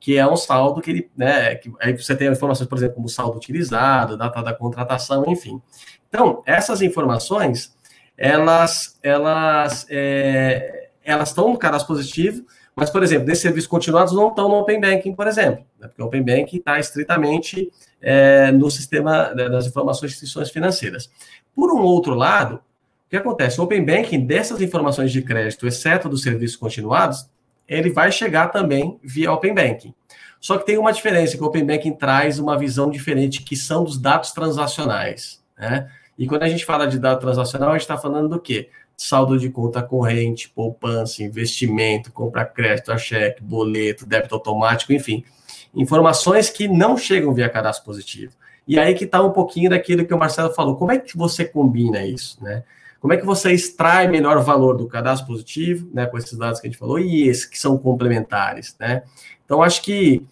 [0.00, 3.10] que é um saldo que ele, né, que, aí você tem informações, por exemplo, como
[3.10, 5.60] saldo utilizado, data da contratação, enfim.
[6.08, 7.76] Então, essas informações,
[8.16, 12.42] elas, elas, é, elas estão no cadastro positivo,
[12.74, 16.02] mas, por exemplo, desses serviços continuados não estão no Open Banking, por exemplo, né, porque
[16.02, 21.10] o Open Banking está estritamente é, no sistema né, das informações de instituições financeiras.
[21.54, 23.60] Por um outro lado, o que acontece?
[23.60, 27.28] O Open Banking, dessas informações de crédito, exceto dos serviços continuados,
[27.68, 29.94] ele vai chegar também via Open Banking.
[30.40, 33.84] Só que tem uma diferença, que o Open Banking traz uma visão diferente, que são
[33.84, 35.42] dos dados transacionais.
[35.58, 35.90] Né?
[36.18, 38.70] E quando a gente fala de dado transacional, a gente está falando do quê?
[39.02, 45.24] Saldo de conta corrente, poupança, investimento, compra crédito, a cheque, boleto, débito automático, enfim
[45.74, 48.32] informações que não chegam via cadastro positivo.
[48.66, 50.76] E aí que está um pouquinho daquilo que o Marcelo falou.
[50.76, 52.62] Como é que você combina isso, né?
[53.00, 56.66] Como é que você extrai melhor valor do cadastro positivo, né, com esses dados que
[56.66, 59.02] a gente falou, e esses que são complementares, né?
[59.42, 60.22] Então, acho que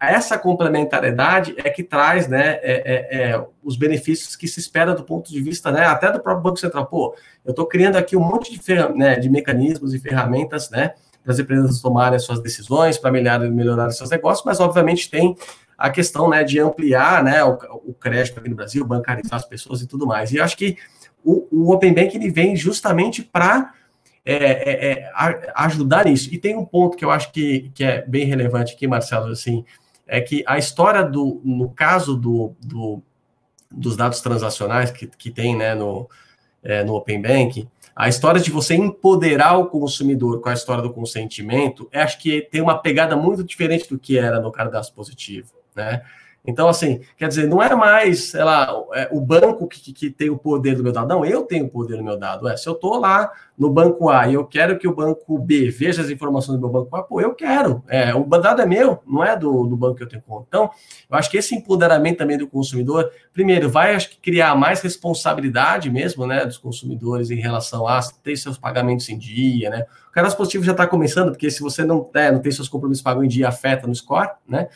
[0.00, 5.02] essa complementariedade é que traz né, é, é, é, os benefícios que se espera do
[5.02, 6.86] ponto de vista né, até do próprio Banco Central.
[6.86, 11.32] Pô, eu estou criando aqui um monte de, né, de mecanismos e ferramentas né, para
[11.32, 15.36] as empresas tomarem as suas decisões, para melhorar, melhorar seus negócios, mas obviamente tem
[15.76, 19.80] a questão né, de ampliar né, o, o crédito aqui no Brasil, bancarizar as pessoas
[19.82, 20.30] e tudo mais.
[20.30, 20.76] E eu acho que
[21.24, 23.72] o, o Open Bank ele vem justamente para
[24.24, 25.12] é, é, é,
[25.54, 26.32] ajudar nisso.
[26.32, 29.64] E tem um ponto que eu acho que, que é bem relevante aqui, Marcelo, assim,
[30.06, 33.02] é que a história do, no caso do, do
[33.74, 36.08] dos dados transacionais que, que tem né, no,
[36.62, 40.92] é, no Open Bank, a história de você empoderar o consumidor com a história do
[40.92, 46.02] consentimento, acho que tem uma pegada muito diferente do que era no cadastro positivo, né?
[46.44, 50.28] Então, assim, quer dizer, não é mais, sei lá, é, o banco que, que, tem
[50.28, 51.08] o poder do meu dado.
[51.08, 52.48] Não, eu tenho o poder do meu dado.
[52.48, 55.70] É, se eu estou lá no banco A e eu quero que o banco B
[55.70, 57.84] veja as informações do meu banco A, pô, eu quero.
[57.88, 60.46] É, o dado é meu, não é do, do banco que eu tenho conta.
[60.48, 60.70] Então,
[61.08, 65.90] eu acho que esse empoderamento também do consumidor, primeiro, vai acho que, criar mais responsabilidade
[65.90, 69.86] mesmo, né, dos consumidores em relação a ter seus pagamentos em dia, né?
[70.08, 73.02] O cadastro positivo já está começando, porque se você não, é, não tem seus compromissos
[73.02, 74.68] pagos em dia, afeta no score, né?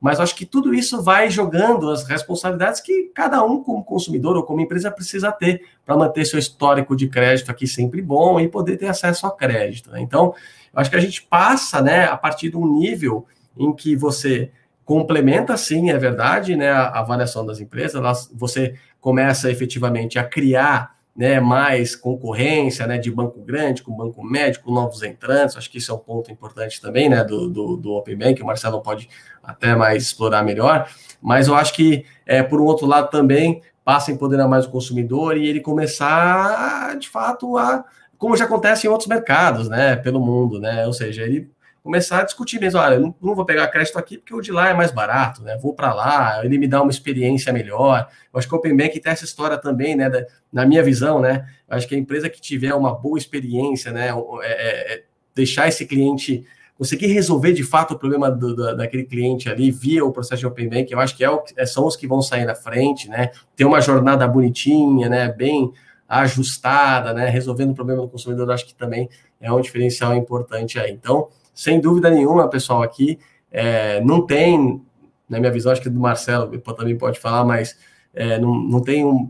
[0.00, 4.44] Mas acho que tudo isso vai jogando as responsabilidades que cada um, como consumidor ou
[4.44, 8.76] como empresa, precisa ter para manter seu histórico de crédito aqui sempre bom e poder
[8.76, 9.90] ter acesso a crédito.
[9.90, 10.00] Né?
[10.00, 10.34] Então,
[10.72, 13.26] acho que a gente passa, né, a partir de um nível
[13.56, 14.52] em que você
[14.84, 21.40] complementa, sim, é verdade, né, a avaliação das empresas, você começa efetivamente a criar né,
[21.40, 25.90] mais concorrência, né, de banco grande, com banco médio, com novos entrantes, acho que isso
[25.90, 29.08] é um ponto importante também, né, do, do, do Open Bank, o Marcelo pode
[29.42, 30.88] até mais explorar melhor,
[31.20, 34.70] mas eu acho que, é, por um outro lado também, passa a empoderar mais o
[34.70, 37.84] consumidor e ele começar, de fato, a,
[38.16, 41.50] como já acontece em outros mercados, né, pelo mundo, né, ou seja, ele
[41.88, 44.68] começar a discutir mesmo, olha, não, não vou pegar crédito aqui porque o de lá
[44.68, 45.56] é mais barato, né?
[45.56, 48.06] Vou para lá, ele me dá uma experiência melhor.
[48.30, 50.10] Eu acho que o Open Bank tem essa história também, né?
[50.10, 51.48] Da, na minha visão, né?
[51.66, 54.10] Eu acho que a empresa que tiver uma boa experiência, né?
[54.42, 55.02] É, é, é
[55.34, 56.44] deixar esse cliente
[56.76, 60.46] conseguir resolver de fato o problema do, do, daquele cliente ali via o processo de
[60.46, 63.08] Open Bank, eu acho que é o, é, são os que vão sair na frente,
[63.08, 63.30] né?
[63.56, 65.32] Ter uma jornada bonitinha, né?
[65.32, 65.72] Bem
[66.06, 67.30] ajustada, né?
[67.30, 69.08] Resolvendo o problema do consumidor, eu acho que também
[69.40, 70.92] é um diferencial importante aí.
[70.92, 71.28] Então,
[71.58, 73.18] sem dúvida nenhuma, pessoal, aqui
[73.50, 74.80] é, não tem,
[75.28, 77.76] na minha visão, acho que do Marcelo também pode falar, mas
[78.14, 79.28] é, não, não tem um.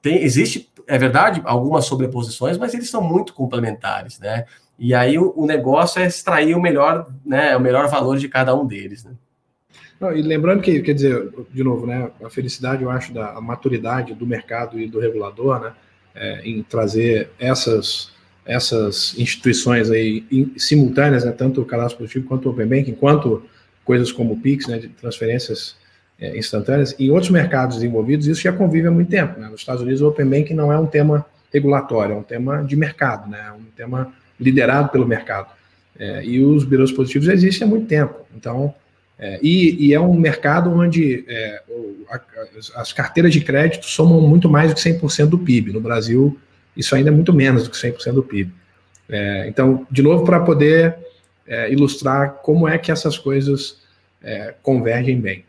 [0.00, 4.46] Tem, existe, é verdade, algumas sobreposições, mas eles são muito complementares, né?
[4.78, 7.54] E aí o, o negócio é extrair o melhor, né?
[7.54, 9.12] O melhor valor de cada um deles, né?
[10.00, 14.14] Não, e lembrando que, quer dizer, de novo, né, a felicidade, eu acho, da maturidade
[14.14, 15.74] do mercado e do regulador, né,
[16.14, 18.15] é, em trazer essas
[18.46, 20.24] essas instituições aí
[20.56, 23.42] simultâneas, né, tanto o cadastro positivo quanto o Open Banking, quanto
[23.84, 25.76] coisas como o Pix, né, de transferências
[26.18, 29.38] é, instantâneas, em outros mercados desenvolvidos, isso já convive há muito tempo.
[29.38, 29.48] Né?
[29.48, 32.76] Nos Estados Unidos, o Open Banking não é um tema regulatório, é um tema de
[32.76, 33.46] mercado, né?
[33.48, 35.48] é um tema liderado pelo mercado.
[35.98, 38.14] É, e os birôs positivos existem há muito tempo.
[38.36, 38.74] Então,
[39.18, 41.62] é, e, e, é um mercado onde é,
[42.74, 45.72] as carteiras de crédito somam muito mais do que 100% do PIB.
[45.72, 46.38] No Brasil,
[46.76, 48.52] isso ainda é muito menos do que 100% do PIB.
[49.08, 50.96] É, então, de novo, para poder
[51.46, 53.78] é, ilustrar como é que essas coisas
[54.22, 55.44] é, convergem bem.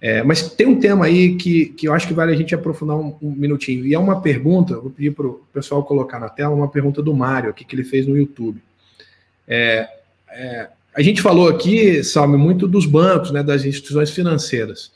[0.00, 2.96] É, mas tem um tema aí que, que eu acho que vale a gente aprofundar
[2.96, 6.54] um, um minutinho, e é uma pergunta, vou pedir para o pessoal colocar na tela,
[6.54, 8.60] uma pergunta do Mário aqui que ele fez no YouTube.
[9.46, 9.88] É,
[10.30, 14.90] é, a gente falou aqui, Salme, muito dos bancos, né, das instituições financeiras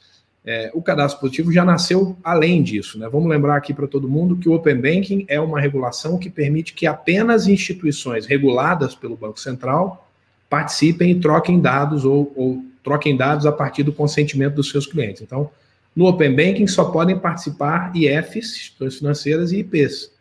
[0.46, 2.98] é, o cadastro positivo já nasceu além disso.
[3.00, 3.08] Né?
[3.08, 6.72] Vamos lembrar aqui para todo mundo que o Open Banking é uma regulação que permite
[6.72, 10.08] que apenas instituições reguladas pelo Banco Central
[10.48, 15.20] participem e troquem dados ou, ou troquem dados a partir do consentimento dos seus clientes.
[15.20, 15.50] Então,
[15.94, 20.12] no Open Banking só podem participar IFs, instituições financeiras, e IPs,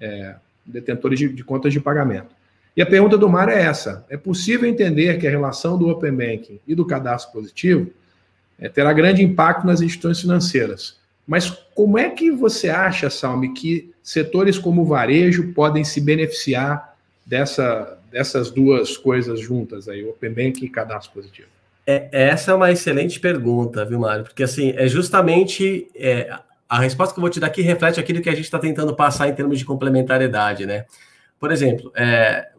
[0.00, 0.34] é,
[0.66, 2.34] detentores de, de contas de pagamento.
[2.76, 6.12] E a pergunta do Mário é essa: é possível entender que a relação do Open
[6.12, 7.92] Banking e do cadastro positivo
[8.60, 11.00] é, terá grande impacto nas instituições financeiras.
[11.26, 16.96] Mas como é que você acha, Salme, que setores como o varejo podem se beneficiar
[17.24, 21.48] dessa, dessas duas coisas juntas aí, Open Bank e cadastro positivo?
[21.86, 24.24] É, essa é uma excelente pergunta, viu, Mário?
[24.24, 26.36] Porque assim, é justamente é,
[26.68, 28.94] a resposta que eu vou te dar aqui reflete aquilo que a gente está tentando
[28.94, 30.84] passar em termos de complementariedade, né?
[31.38, 32.50] Por exemplo, é,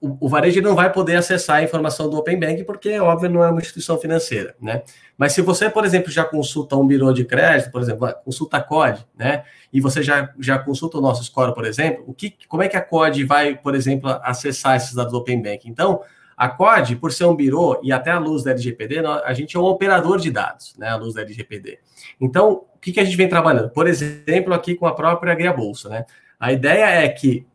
[0.00, 3.42] o, o varejo não vai poder acessar a informação do Open Bank, porque, óbvio, não
[3.42, 4.82] é uma instituição financeira, né?
[5.16, 8.62] Mas se você, por exemplo, já consulta um birô de crédito, por exemplo, consulta a
[8.62, 9.44] COD, né?
[9.72, 12.76] E você já, já consulta o nosso score, por exemplo, o que, como é que
[12.76, 15.68] a COD vai, por exemplo, acessar esses dados do Open Bank?
[15.68, 16.00] Então,
[16.36, 19.60] a COD, por ser um birô e até a luz da LGPD, a gente é
[19.60, 20.88] um operador de dados, né?
[20.88, 21.78] A luz da LGPD.
[22.20, 23.70] Então, o que, que a gente vem trabalhando?
[23.70, 26.04] Por exemplo, aqui com a própria Guia Bolsa, né?
[26.38, 27.46] A ideia é que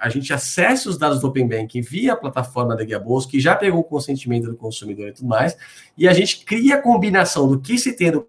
[0.00, 3.40] a gente acesse os dados do Open Banking via a plataforma da Guia Bolsa, que
[3.40, 5.56] já pegou o consentimento do consumidor e tudo mais,
[5.96, 8.26] e a gente cria a combinação do que se tem do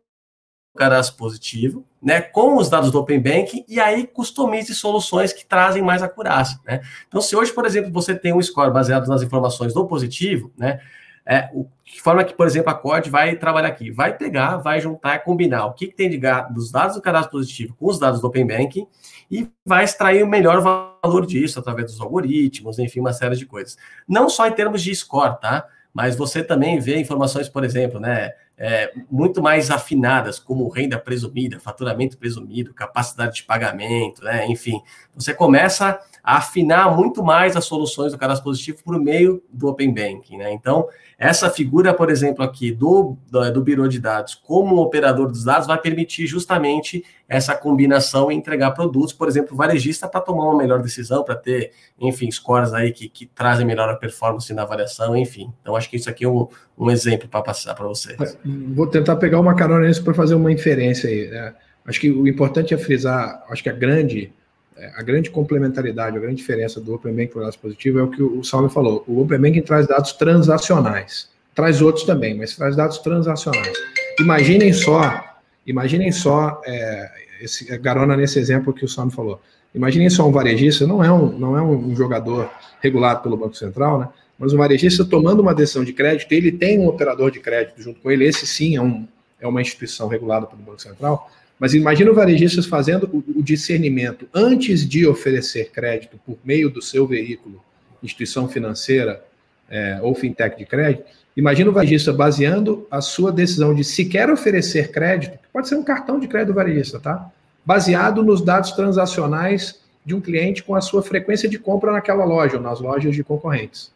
[0.75, 5.83] cadastro positivo, né, com os dados do Open Banking, e aí customize soluções que trazem
[5.83, 6.81] mais acurácia, né?
[7.07, 10.79] Então, se hoje, por exemplo, você tem um score baseado nas informações do positivo, né,
[11.25, 14.81] é, o, de forma que, por exemplo, a COD vai trabalhar aqui, vai pegar, vai
[14.81, 16.19] juntar, combinar o que, que tem de,
[16.51, 18.85] dos dados do cadastro positivo com os dados do Open Banking
[19.31, 23.77] e vai extrair o melhor valor disso através dos algoritmos, enfim, uma série de coisas.
[24.07, 25.65] Não só em termos de score, tá?
[25.93, 28.31] Mas você também vê informações, por exemplo, né?
[28.57, 34.45] É, muito mais afinadas, como renda presumida, faturamento presumido, capacidade de pagamento, né?
[34.47, 34.81] Enfim,
[35.15, 39.93] você começa a afinar muito mais as soluções do cadastro positivo por meio do Open
[39.93, 40.37] Banking.
[40.37, 40.53] Né?
[40.53, 45.43] Então, essa figura, por exemplo, aqui do, do, do Biro de Dados como operador dos
[45.43, 50.57] dados vai permitir justamente essa combinação e entregar produtos, por exemplo, varejista para tomar uma
[50.57, 55.51] melhor decisão, para ter, enfim, scores aí que, que trazem melhor performance na avaliação, enfim.
[55.61, 56.47] Então, acho que isso aqui é um,
[56.77, 58.17] um exemplo para passar para vocês.
[58.21, 58.37] É,
[58.73, 61.27] vou tentar pegar uma carona nisso para fazer uma inferência aí.
[61.27, 61.53] Né?
[61.85, 64.31] Acho que o importante é frisar, acho que a grande
[64.95, 68.09] a grande complementaridade, a grande diferença do Open Banking para o dados positivo é o
[68.09, 69.03] que o Salve falou.
[69.07, 71.29] O Open Banking traz dados transacionais.
[71.53, 73.77] Traz outros também, mas traz dados transacionais.
[74.19, 75.23] Imaginem só,
[75.65, 77.11] imaginem só, é,
[77.41, 79.39] esse, é, garona nesse exemplo que o Salve falou.
[79.73, 82.49] Imaginem só um varejista, não é um, não é um jogador
[82.81, 84.09] regulado pelo Banco Central, né?
[84.37, 87.99] Mas um varejista tomando uma decisão de crédito, ele tem um operador de crédito junto
[87.99, 89.07] com ele, esse sim é, um,
[89.39, 91.29] é uma instituição regulada pelo Banco Central,
[91.63, 96.81] mas imagina o varejistas fazendo o, o discernimento antes de oferecer crédito por meio do
[96.81, 97.63] seu veículo,
[98.03, 99.23] instituição financeira,
[99.69, 101.05] é, ou fintech de crédito,
[101.37, 105.83] imagina o varejista baseando a sua decisão de se quer oferecer crédito, pode ser um
[105.83, 107.31] cartão de crédito varejista, tá?
[107.65, 112.57] Baseado nos dados transacionais de um cliente com a sua frequência de compra naquela loja
[112.57, 113.89] ou nas lojas de concorrentes.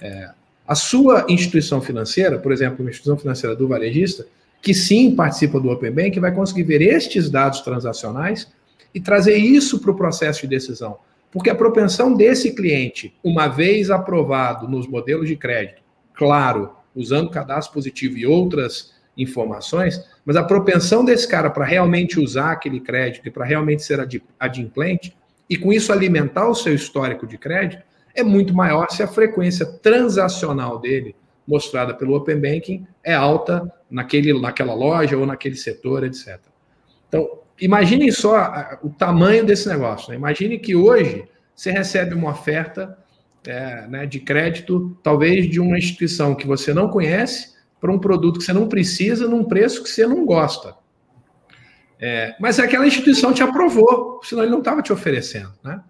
[0.00, 0.30] É,
[0.68, 4.24] a sua instituição financeira, por exemplo, uma instituição financeira do varejista,
[4.60, 8.50] que sim participa do Open Bank, vai conseguir ver estes dados transacionais
[8.94, 10.98] e trazer isso para o processo de decisão.
[11.30, 15.82] Porque a propensão desse cliente, uma vez aprovado nos modelos de crédito,
[16.14, 22.52] claro, usando cadastro positivo e outras informações, mas a propensão desse cara para realmente usar
[22.52, 24.00] aquele crédito e para realmente ser
[24.38, 25.16] adimplente,
[25.50, 27.82] e com isso alimentar o seu histórico de crédito,
[28.14, 31.14] é muito maior se a frequência transacional dele,
[31.46, 36.38] mostrada pelo Open Banking, é alta naquele, naquela loja ou naquele setor, etc.
[37.08, 40.10] Então, imaginem só o tamanho desse negócio.
[40.10, 40.16] Né?
[40.16, 41.24] Imagine que hoje
[41.54, 42.96] você recebe uma oferta
[43.46, 48.38] é, né, de crédito, talvez de uma instituição que você não conhece, para um produto
[48.38, 50.74] que você não precisa, num preço que você não gosta.
[52.00, 55.52] É, mas aquela instituição te aprovou, senão ele não estava te oferecendo.
[55.64, 55.80] Né?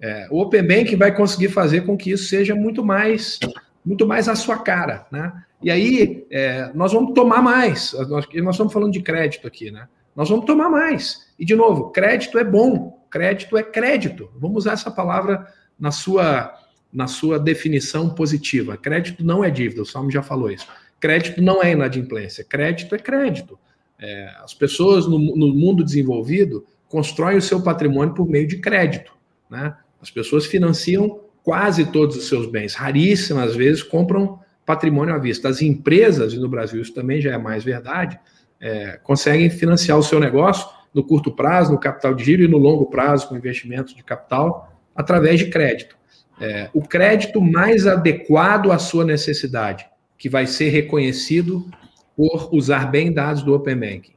[0.00, 3.38] É, o Open Bank vai conseguir fazer com que isso seja muito mais,
[3.84, 5.06] muito mais a sua cara.
[5.10, 5.32] Né?
[5.62, 7.92] E aí, é, nós vamos tomar mais.
[7.92, 9.88] Nós, nós estamos falando de crédito aqui, né?
[10.14, 11.28] Nós vamos tomar mais.
[11.38, 14.30] E, de novo, crédito é bom, crédito é crédito.
[14.36, 15.46] Vamos usar essa palavra
[15.78, 16.52] na sua,
[16.92, 18.76] na sua definição positiva.
[18.76, 20.66] Crédito não é dívida, o Salmo já falou isso.
[20.98, 23.58] Crédito não é inadimplência, crédito é crédito.
[23.98, 29.12] É, as pessoas no, no, mundo desenvolvido constroem o seu patrimônio por meio de crédito.
[29.48, 29.74] Né?
[30.00, 35.48] As pessoas financiam quase todos os seus bens, raríssimas vezes compram patrimônio à vista.
[35.48, 38.18] As empresas, e no Brasil isso também já é mais verdade,
[38.60, 42.58] é, conseguem financiar o seu negócio no curto prazo, no capital de giro e no
[42.58, 45.96] longo prazo, com investimentos de capital, através de crédito.
[46.40, 49.86] É, o crédito mais adequado à sua necessidade,
[50.16, 51.68] que vai ser reconhecido
[52.16, 54.14] por usar bem dados do Open Banking.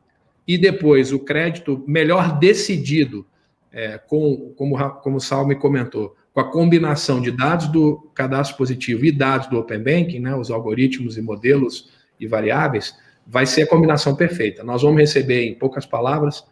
[0.47, 3.26] E depois, o crédito melhor decidido,
[3.71, 9.05] é, com, como, como o Salme comentou, com a combinação de dados do cadastro positivo
[9.05, 13.67] e dados do Open Banking, né, os algoritmos e modelos e variáveis, vai ser a
[13.67, 14.63] combinação perfeita.
[14.63, 16.43] Nós vamos receber, em poucas palavras,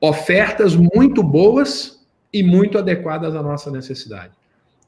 [0.00, 4.32] ofertas muito boas e muito adequadas à nossa necessidade.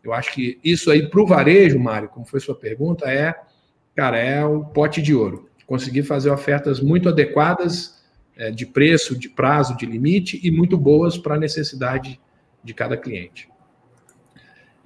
[0.04, 3.34] Eu acho que isso aí para o varejo, Mário, como foi sua pergunta, é,
[3.94, 5.48] cara, é um pote de ouro.
[5.66, 8.02] Conseguir fazer ofertas muito adequadas
[8.36, 12.20] é, de preço, de prazo, de limite e muito boas para a necessidade
[12.62, 13.48] de cada cliente.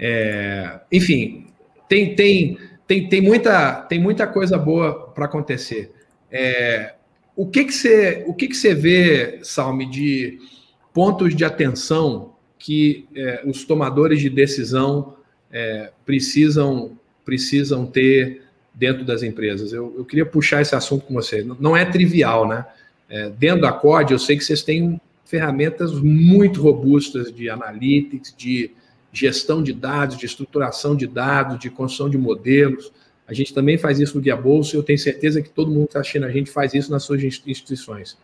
[0.04, 1.46] É, enfim,
[1.88, 5.92] tem, tem, tem, tem, muita, tem muita coisa boa para acontecer.
[6.28, 6.94] É,
[7.36, 10.40] o que que você o que que você vê, Salme, de
[10.92, 15.14] pontos de atenção que é, os tomadores de decisão
[15.52, 18.42] é, precisam precisam ter
[18.74, 19.72] dentro das empresas?
[19.72, 21.46] Eu, eu, queria puxar esse assunto com você.
[21.60, 22.66] Não é trivial, né?
[23.08, 28.72] É, dentro da COD, eu sei que vocês têm ferramentas muito robustas de analytics, de
[29.12, 32.92] gestão de dados, de estruturação de dados, de construção de modelos.
[33.28, 35.84] A gente também faz isso no Guia Bolsa e eu tenho certeza que todo mundo
[35.84, 38.16] que está assistindo a gente faz isso nas suas instituições.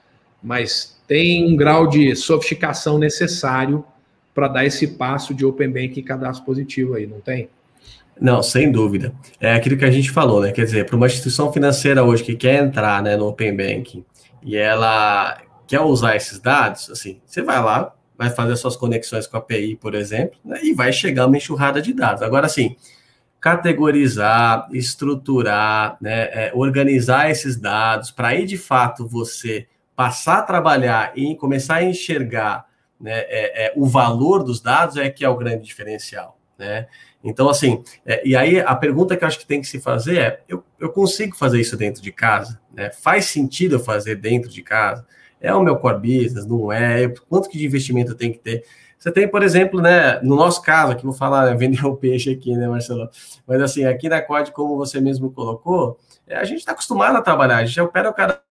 [0.42, 3.84] Mas tem um grau de sofisticação necessário
[4.34, 7.48] para dar esse passo de Open Banking e cadastro positivo aí, não tem?
[8.20, 9.12] Não, sem dúvida.
[9.40, 10.52] É aquilo que a gente falou, né?
[10.52, 14.04] Quer dizer, para uma instituição financeira hoje que quer entrar né, no Open Banking
[14.42, 19.36] e ela quer usar esses dados, assim, você vai lá, vai fazer suas conexões com
[19.36, 22.20] a API, por exemplo, né, e vai chegar uma enxurrada de dados.
[22.20, 22.74] Agora, assim,
[23.40, 31.12] categorizar, estruturar, né, é, organizar esses dados, para aí de fato você passar a trabalhar
[31.16, 32.66] e começar a enxergar
[33.00, 36.36] né, é, é, o valor dos dados é que é o grande diferencial.
[36.58, 36.88] Né?
[37.22, 40.18] Então, assim, é, e aí a pergunta que eu acho que tem que se fazer
[40.18, 42.60] é: eu, eu consigo fazer isso dentro de casa?
[42.74, 42.90] Né?
[42.90, 45.06] Faz sentido eu fazer dentro de casa?
[45.40, 46.46] É o meu core business?
[46.46, 47.08] Não é?
[47.28, 48.64] Quanto que de investimento eu tenho que ter?
[48.98, 52.30] Você tem, por exemplo, né, no nosso caso, aqui vou falar, né, vender o peixe
[52.32, 53.08] aqui, né, Marcelo?
[53.46, 57.22] Mas assim, aqui na COD, como você mesmo colocou, é, a gente está acostumado a
[57.22, 58.42] trabalhar, a gente opera o cara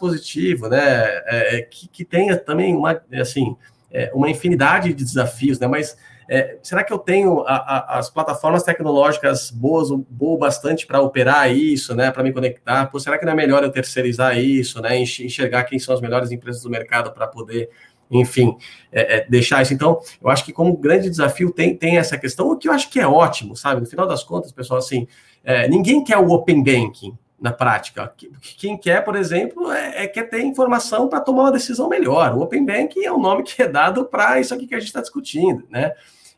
[0.00, 3.56] positivo, né, é, é, que, que tenha também uma, assim,
[3.90, 5.96] é, uma infinidade de desafios, né, mas
[6.28, 11.50] é, será que eu tenho a, a, as plataformas tecnológicas boas, boas bastante para operar
[11.50, 12.10] isso, né?
[12.10, 12.86] Para me conectar?
[12.86, 14.98] Pô, será que não é melhor eu terceirizar isso, né?
[14.98, 17.70] Enxergar quem são as melhores empresas do mercado para poder
[18.10, 18.56] enfim,
[18.90, 19.74] é, é, deixar isso.
[19.74, 22.88] Então, eu acho que como grande desafio tem, tem essa questão, o que eu acho
[22.88, 23.82] que é ótimo, sabe?
[23.82, 25.06] No final das contas, pessoal, assim,
[25.44, 28.12] é, ninguém quer o open banking na prática.
[28.56, 32.34] Quem quer, por exemplo, é, é quer ter informação para tomar uma decisão melhor.
[32.34, 34.88] O open banking é o nome que é dado para isso aqui que a gente
[34.88, 35.92] está discutindo, né?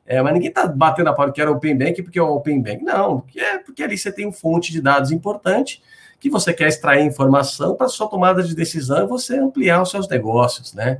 [0.06, 2.60] É, mas ninguém está batendo a pau que era Open Bank porque é o Open
[2.60, 2.82] Bank.
[2.82, 5.82] Não, é porque ali você tem um fonte de dados importante
[6.18, 10.08] que você quer extrair informação para sua tomada de decisão e você ampliar os seus
[10.08, 10.98] negócios, né?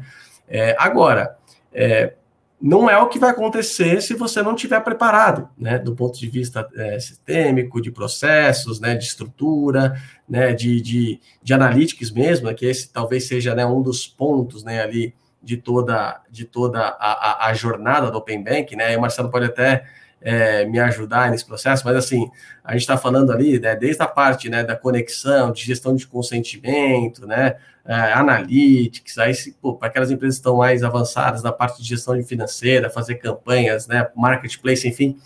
[0.48, 1.36] É, agora,
[1.72, 2.14] é,
[2.60, 6.28] não é o que vai acontecer se você não estiver preparado, né, do ponto de
[6.28, 9.94] vista é, sistêmico, de processos, né, de estrutura,
[10.28, 14.82] né, de, de, de analytics mesmo, que esse talvez seja né, um dos pontos, né,
[14.82, 19.00] ali de toda, de toda a, a, a jornada do Open Bank, né, e o
[19.00, 19.84] Marcelo pode até
[20.20, 22.30] é, me ajudar nesse processo, mas assim,
[22.62, 26.06] a gente está falando ali, né, desde a parte né, da conexão, de gestão de
[26.06, 29.32] consentimento, né, é, analytics, aí
[29.78, 34.08] para aquelas empresas que estão mais avançadas na parte de gestão financeira, fazer campanhas, né,
[34.14, 35.16] marketplace, enfim,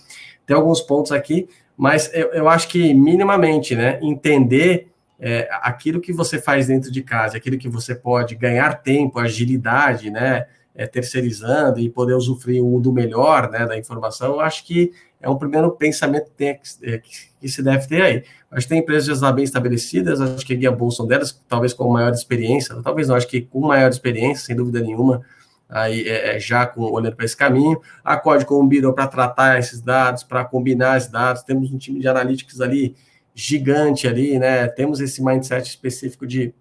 [0.47, 6.13] tem alguns pontos aqui, mas eu, eu acho que minimamente, né, entender é, aquilo que
[6.13, 11.79] você faz dentro de casa, aquilo que você pode ganhar tempo, agilidade, né, é, terceirizando
[11.79, 16.27] e poder usufruir do melhor né, da informação, eu acho que é um primeiro pensamento
[16.27, 18.25] que, tem, é, que, se deve ter aí.
[18.51, 21.73] Acho que tem empresas já bem estabelecidas, acho que a Guia Bolsa é delas, talvez
[21.73, 25.23] com maior experiência, talvez não, acho que com maior experiência, sem dúvida nenhuma,
[25.69, 27.81] aí é, é já com, olhando para esse caminho.
[28.05, 32.09] A Código combinam para tratar esses dados, para combinar esses dados, temos um time de
[32.09, 32.95] analytics ali
[33.35, 34.67] gigante ali, né?
[34.69, 36.55] Temos esse mindset específico de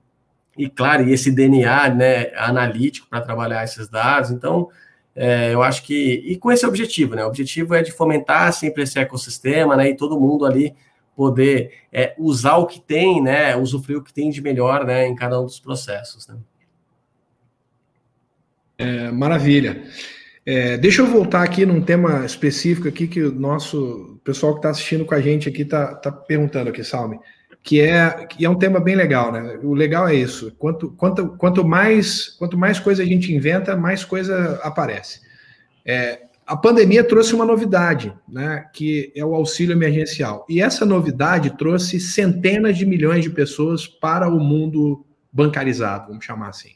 [0.57, 4.30] e claro, e esse DNA né, analítico para trabalhar esses dados.
[4.32, 4.69] Então,
[5.15, 7.24] é, eu acho que, e com esse objetivo, né?
[7.24, 9.89] O objetivo é de fomentar sempre esse ecossistema, né?
[9.89, 10.76] E todo mundo ali
[11.15, 13.55] poder é, usar o que tem, né?
[13.55, 15.07] Usufruir o que tem de melhor, né?
[15.07, 16.36] Em cada um dos processos, né?
[18.78, 19.84] É, maravilha.
[20.45, 24.69] É, deixa eu voltar aqui num tema específico aqui que o nosso pessoal que está
[24.69, 27.19] assistindo com a gente aqui está tá perguntando aqui, Salme
[27.63, 29.57] que é, que é um tema bem legal, né?
[29.63, 30.53] O legal é isso.
[30.59, 35.21] Quanto, quanto, quanto, mais, quanto mais coisa a gente inventa, mais coisa aparece.
[35.86, 38.65] É, a pandemia trouxe uma novidade, né?
[38.74, 40.45] Que é o auxílio emergencial.
[40.49, 46.49] E essa novidade trouxe centenas de milhões de pessoas para o mundo bancarizado, vamos chamar
[46.49, 46.76] assim.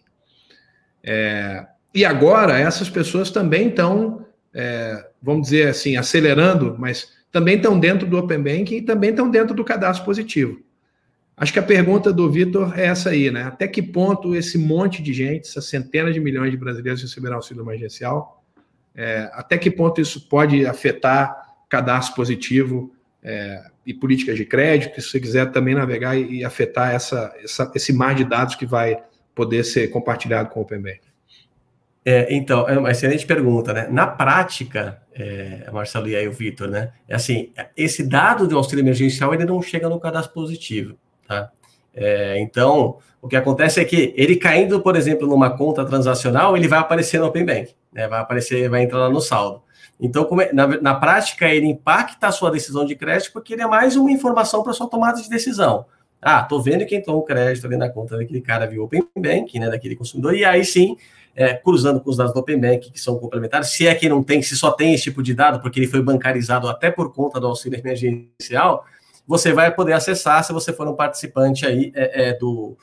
[1.03, 7.79] É, e agora essas pessoas também estão, é, vamos dizer assim, acelerando, mas também estão
[7.79, 10.61] dentro do Open Banking e também estão dentro do cadastro positivo.
[11.35, 13.43] Acho que a pergunta do Vitor é essa aí, né?
[13.43, 17.63] Até que ponto esse monte de gente, essas centenas de milhões de brasileiros receberão auxílio
[17.63, 18.43] emergencial,
[18.95, 25.09] é, até que ponto isso pode afetar cadastro positivo é, e políticas de crédito, se
[25.09, 28.97] você quiser também navegar e, afetar essa, essa, esse mar de dados que vai
[29.35, 31.01] poder ser compartilhado com o Open Bank?
[32.09, 33.85] É, então, é uma excelente pergunta, né?
[33.91, 36.93] Na prática, é, Marcelo e aí o Vitor, né?
[37.05, 40.95] É assim, esse dado de auxílio emergencial ele não chega no cadastro positivo.
[41.27, 41.51] Tá?
[41.93, 46.65] É, então, o que acontece é que ele caindo, por exemplo, numa conta transacional, ele
[46.65, 48.07] vai aparecer no Open Bank, né?
[48.07, 49.61] vai aparecer, vai entrar lá no saldo.
[49.99, 53.67] Então, é, na, na, prática, ele impacta a sua decisão de crédito porque ele é
[53.67, 55.85] mais uma informação para sua tomada de decisão.
[56.21, 59.69] Ah, tô vendo quem tomou crédito ali na conta daquele cara via Open Bank, né,
[59.69, 60.95] daquele consumidor, e aí sim,
[61.37, 64.23] é, cruzando com os dados do Open Bank, que são complementares, se é que não
[64.23, 67.39] tem, se só tem esse tipo de dado, porque ele foi bancarizado até por conta
[67.39, 68.83] do auxílio emergencial,
[69.27, 72.75] você vai poder acessar se você for um participante aí é, é, do,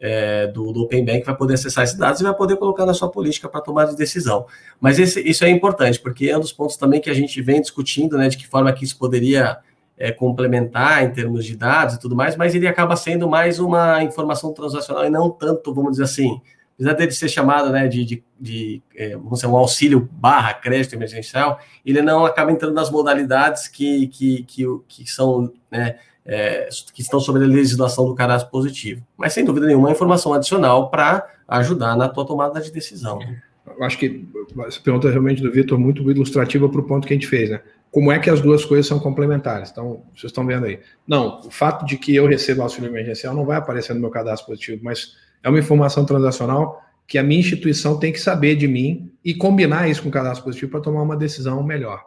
[0.00, 2.94] é, do, do, Open Bank, vai poder acessar esses dados e vai poder colocar na
[2.94, 4.44] sua política para tomar de decisão.
[4.80, 7.60] Mas esse, isso é importante, porque é um dos pontos também que a gente vem
[7.60, 9.58] discutindo, né, de que forma que isso poderia
[9.96, 14.02] é, complementar em termos de dados e tudo mais, mas ele acaba sendo mais uma
[14.02, 16.40] informação transacional e não tanto, vamos dizer assim,
[16.74, 20.94] apesar dele ser chamado né, de, de, de é, vamos dizer, um auxílio barra crédito
[20.94, 25.96] emergencial, ele não acaba entrando nas modalidades que, que, que, que são, né,
[26.26, 29.06] é, que estão sobre a legislação do caráter positivo.
[29.16, 33.20] Mas, sem dúvida nenhuma, é informação adicional para ajudar na tua tomada de decisão.
[33.66, 34.26] Eu acho que
[34.66, 37.60] essa pergunta realmente do Vitor muito ilustrativa para o ponto que a gente fez, né?
[37.90, 39.70] Como é que as duas coisas são complementares?
[39.70, 40.80] Então, vocês estão vendo aí.
[41.06, 44.48] Não, o fato de que eu recebo auxílio emergencial não vai aparecer no meu cadastro
[44.48, 45.14] positivo, mas
[45.44, 49.88] é uma informação transacional que a minha instituição tem que saber de mim e combinar
[49.88, 52.02] isso com o cadastro positivo para tomar uma decisão melhor.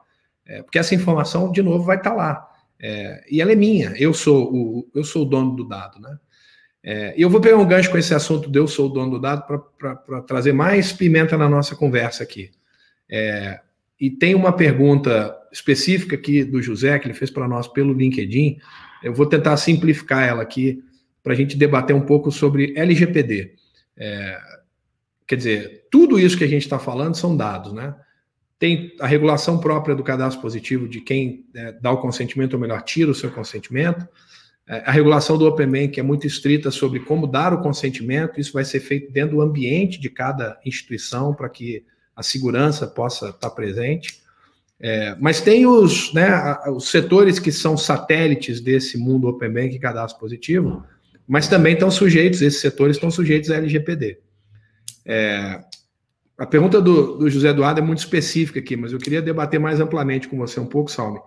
[0.46, 2.48] É, porque essa informação, de novo, vai estar tá lá.
[2.80, 6.18] É, e ela é minha, eu sou o, eu sou o dono do dado, né?
[6.84, 9.20] É, eu vou pegar um gancho com esse assunto de eu sou o dono do
[9.20, 9.46] dado
[9.78, 12.50] para trazer mais pimenta na nossa conversa aqui.
[13.10, 13.60] É,
[14.00, 18.58] e tem uma pergunta específica aqui do José, que ele fez para nós pelo LinkedIn.
[19.04, 20.82] Eu vou tentar simplificar ela aqui
[21.28, 23.54] para a gente debater um pouco sobre LGPD.
[23.98, 24.40] É,
[25.28, 27.94] quer dizer, tudo isso que a gente está falando são dados, né?
[28.58, 32.82] Tem a regulação própria do cadastro positivo de quem é, dá o consentimento, ou melhor,
[32.82, 34.08] tira o seu consentimento.
[34.66, 38.54] É, a regulação do Open Bank é muito estrita sobre como dar o consentimento, isso
[38.54, 41.84] vai ser feito dentro do ambiente de cada instituição para que
[42.16, 44.22] a segurança possa estar presente.
[44.80, 49.80] É, mas tem os, né, os setores que são satélites desse mundo Open Bank e
[49.80, 50.86] cadastro positivo,
[51.28, 54.20] mas também estão sujeitos, esses setores estão sujeitos à LGPD.
[55.06, 55.62] É,
[56.38, 59.80] a pergunta do, do, José Eduardo é muito específica aqui, mas eu queria debater mais
[59.80, 61.20] amplamente com você um pouco, Salme.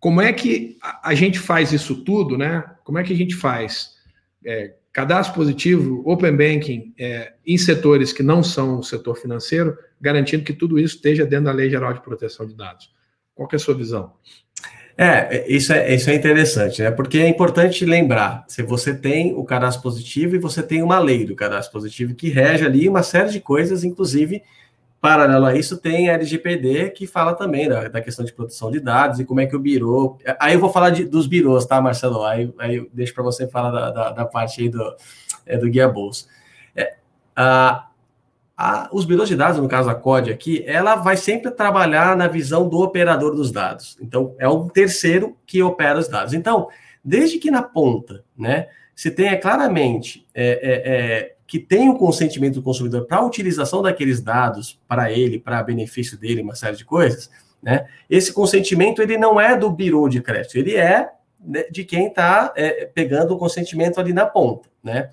[0.00, 2.64] Como é que a, gente faz isso tudo, né?
[2.84, 3.96] Como é que a gente faz
[4.44, 10.44] é, cadastro positivo, open banking é, em setores que não são o setor financeiro, garantindo
[10.44, 12.92] que tudo isso esteja dentro da Lei Geral de Proteção de Dados?
[13.34, 14.12] Qual é a sua visão?
[15.00, 16.90] É, isso é, isso é interessante, né?
[16.90, 21.24] Porque é importante lembrar, se você tem o cadastro positivo e você tem uma lei
[21.24, 24.42] do cadastro positivo que rege ali uma série de coisas, inclusive,
[25.00, 28.80] paralelo a isso, tem a LGPD que fala também da, da questão de proteção de
[28.80, 30.18] dados e como é que o birô...
[30.40, 32.24] Aí eu vou falar de, dos birôs, tá, Marcelo?
[32.24, 34.96] Aí, aí eu deixo para você falar da, da, da, parte aí do,
[35.46, 36.26] é, do guia bolsa.
[36.74, 36.96] É,
[37.36, 37.87] a,
[38.58, 42.26] a, os birôs de dados, no caso a COD aqui, ela vai sempre trabalhar na
[42.26, 43.96] visão do operador dos dados.
[44.02, 46.34] Então, é um terceiro que opera os dados.
[46.34, 46.66] Então,
[47.04, 52.54] desde que na ponta, né, se tenha claramente é, é, é, que tem o consentimento
[52.54, 56.84] do consumidor para a utilização daqueles dados para ele, para benefício dele, uma série de
[56.84, 57.30] coisas,
[57.62, 61.08] né, esse consentimento ele não é do birô de crédito, ele é
[61.40, 65.10] né, de quem está é, pegando o consentimento ali na ponta, né?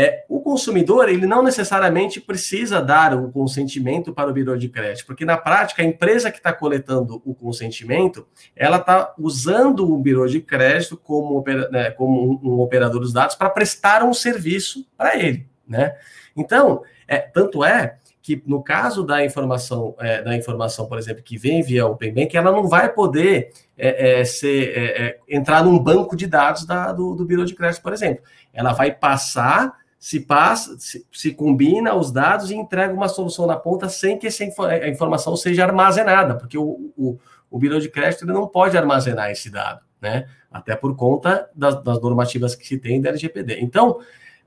[0.00, 5.04] É, o consumidor, ele não necessariamente precisa dar o consentimento para o birô de crédito,
[5.04, 8.24] porque na prática, a empresa que está coletando o consentimento,
[8.54, 11.42] ela está usando o birô de crédito como,
[11.72, 15.96] né, como um, um operador dos dados para prestar um serviço para ele, né?
[16.36, 21.36] Então, é, tanto é que no caso da informação, é, da informação, por exemplo, que
[21.36, 25.76] vem via Open Bank, ela não vai poder é, é ser, é, é, entrar num
[25.76, 28.22] banco de dados da, do, do birô de crédito, por exemplo.
[28.54, 33.56] Ela vai passar se passa, se, se, combina os dados e entrega uma solução na
[33.56, 37.18] ponta sem que essa a informação seja armazenada, porque o, o,
[37.50, 40.26] o birô de crédito ele não pode armazenar esse dado, né?
[40.50, 43.58] Até por conta das, das normativas que se tem da LGPD.
[43.60, 43.98] Então,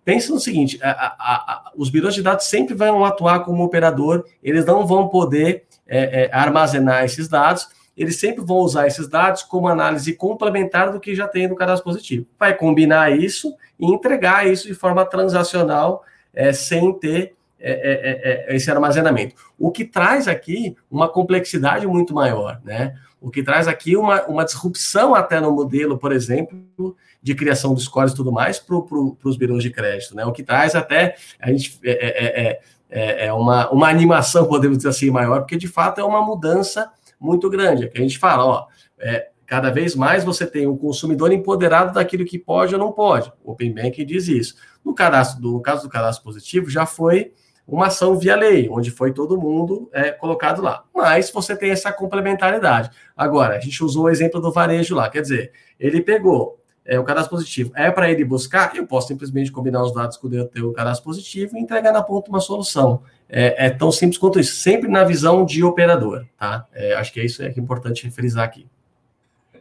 [0.05, 4.25] pense no seguinte: a, a, a, os birôs de dados sempre vão atuar como operador,
[4.41, 7.67] eles não vão poder é, é, armazenar esses dados
[8.01, 11.83] eles sempre vão usar esses dados como análise complementar do que já tem no cadastro
[11.83, 12.25] positivo.
[12.39, 18.53] Vai combinar isso e entregar isso de forma transacional, é, sem ter é, é, é,
[18.53, 19.35] é esse armazenamento.
[19.57, 22.95] O que traz aqui uma complexidade muito maior, né?
[23.19, 27.83] O que traz aqui uma, uma disrupção até no modelo, por exemplo, de criação dos
[27.83, 30.25] scores e tudo mais para pro, os birôs de crédito, né?
[30.25, 32.59] O que traz até a gente é,
[33.27, 36.91] é, uma, uma animação, podemos dizer assim, maior, porque de fato é uma mudança
[37.21, 37.85] muito grande.
[37.85, 38.67] É que a gente fala, ó,
[38.99, 42.91] é, cada vez mais você tem o um consumidor empoderado daquilo que pode ou não
[42.91, 43.31] pode.
[43.43, 44.55] O Open Bank diz isso.
[44.83, 47.31] No, cadastro, no caso do cadastro positivo, já foi
[47.67, 50.83] uma ação via lei, onde foi todo mundo é, colocado lá.
[50.93, 52.89] Mas você tem essa complementaridade.
[53.15, 57.03] Agora, a gente usou o exemplo do varejo lá, quer dizer, ele pegou é, o
[57.03, 60.71] cadastro positivo, é para ele buscar, eu posso simplesmente combinar os dados com o teu
[60.73, 64.89] cadastro positivo e entregar na ponta uma solução é, é, tão simples quanto isso, sempre
[64.89, 66.67] na visão de operador, tá?
[66.73, 68.67] É, acho que é isso é, é importante frisar aqui.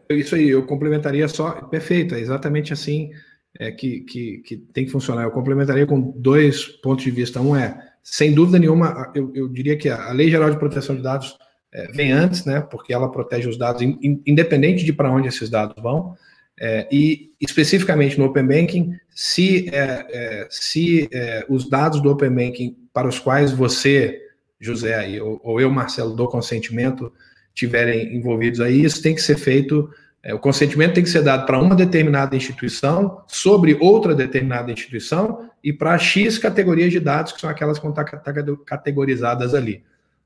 [0.08, 3.10] Isso aí, eu complementaria só, perfeito, é exatamente assim
[3.58, 5.22] é, que, que, que tem que funcionar.
[5.22, 7.40] Eu complementaria com dois pontos de vista.
[7.40, 11.02] Um é, sem dúvida nenhuma, eu, eu diria que a Lei Geral de Proteção de
[11.02, 11.38] Dados
[11.72, 12.60] é, vem antes, né?
[12.60, 16.16] Porque ela protege os dados, in, independente de para onde esses dados vão.
[16.62, 22.28] É, e especificamente no Open Banking, se, é, é, se é, os dados do Open
[22.30, 24.20] Banking para os quais você,
[24.60, 27.10] José, aí, ou, ou eu, Marcelo, dou consentimento,
[27.54, 29.88] tiverem envolvidos aí, isso tem que ser feito.
[30.22, 35.50] É, o consentimento tem que ser dado para uma determinada instituição, sobre outra determinada instituição,
[35.64, 38.04] e para X categorias de dados, que são aquelas que estar
[38.66, 39.82] categorizadas ali.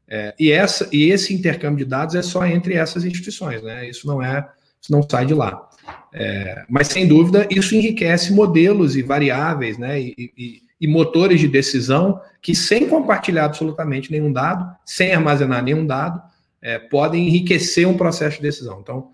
[0.09, 3.89] É, e, essa, e esse intercâmbio de dados é só entre essas instituições, né?
[3.89, 4.49] Isso não é,
[4.81, 5.69] isso não sai de lá.
[6.17, 11.49] É, mas, sem dúvida, isso enriquece modelos e variáveis né, e, e, e, motores de
[11.49, 16.23] decisão que, sem compartilhar absolutamente nenhum dado, sem armazenar nenhum dado,
[16.63, 18.79] é, podem enriquecer um processo de decisão.
[18.81, 19.11] Então,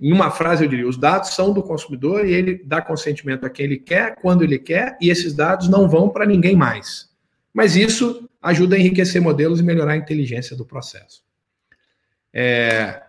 [0.00, 3.50] em uma frase, eu diria: os dados são do consumidor e ele dá consentimento a
[3.50, 7.10] quem ele quer, quando ele quer, e esses dados não vão para ninguém mais.
[7.52, 11.22] Mas isso ajuda a enriquecer modelos e melhorar a inteligência do processo.
[12.32, 13.02] É,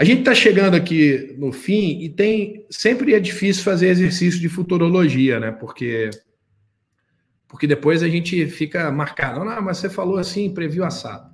[0.00, 4.48] a gente está chegando aqui no fim e tem sempre é difícil fazer exercício de
[4.48, 5.52] futurologia, né?
[5.52, 6.08] Porque
[7.46, 9.44] porque depois a gente fica marcado.
[9.44, 11.30] Não, mas você falou assim, previu assado.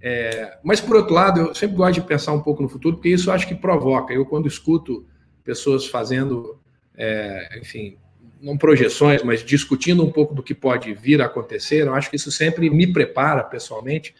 [0.00, 3.08] É, mas por outro lado, eu sempre gosto de pensar um pouco no futuro, porque
[3.08, 4.14] isso acho que provoca.
[4.14, 5.04] Eu quando escuto
[5.42, 6.60] pessoas fazendo,
[6.96, 7.96] é, enfim,
[8.40, 12.14] não projeções, mas discutindo um pouco do que pode vir a acontecer, eu acho que
[12.14, 14.14] isso sempre me prepara pessoalmente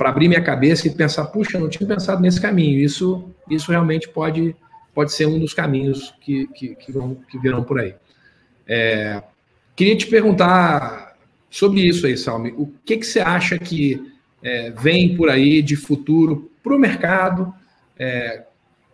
[0.00, 2.78] para abrir minha cabeça e pensar, puxa, eu não tinha pensado nesse caminho.
[2.80, 4.56] Isso, isso realmente pode,
[4.94, 7.94] pode ser um dos caminhos que, que, que, vão, que virão por aí.
[8.66, 9.22] É,
[9.76, 11.18] queria te perguntar
[11.50, 12.54] sobre isso aí, Salme.
[12.56, 14.10] O que, que você acha que
[14.42, 17.52] é, vem por aí de futuro para o mercado,
[17.98, 18.44] é,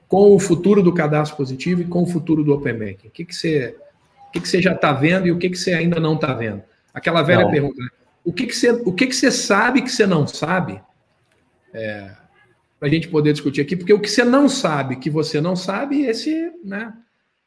[0.09, 3.07] com o futuro do cadastro positivo e com o futuro do Open Banking?
[3.07, 3.77] O que, que, você,
[4.29, 6.35] o que, que você já está vendo e o que, que você ainda não está
[6.35, 6.65] vendo?
[6.93, 7.51] Aquela velha não.
[7.53, 7.91] pergunta, né?
[8.25, 10.85] o, que, que, você, o que, que você sabe que você não sabe?
[11.77, 12.11] É,
[12.79, 15.55] para a gente poder discutir aqui, porque o que você não sabe que você não
[15.55, 16.93] sabe, esse, né,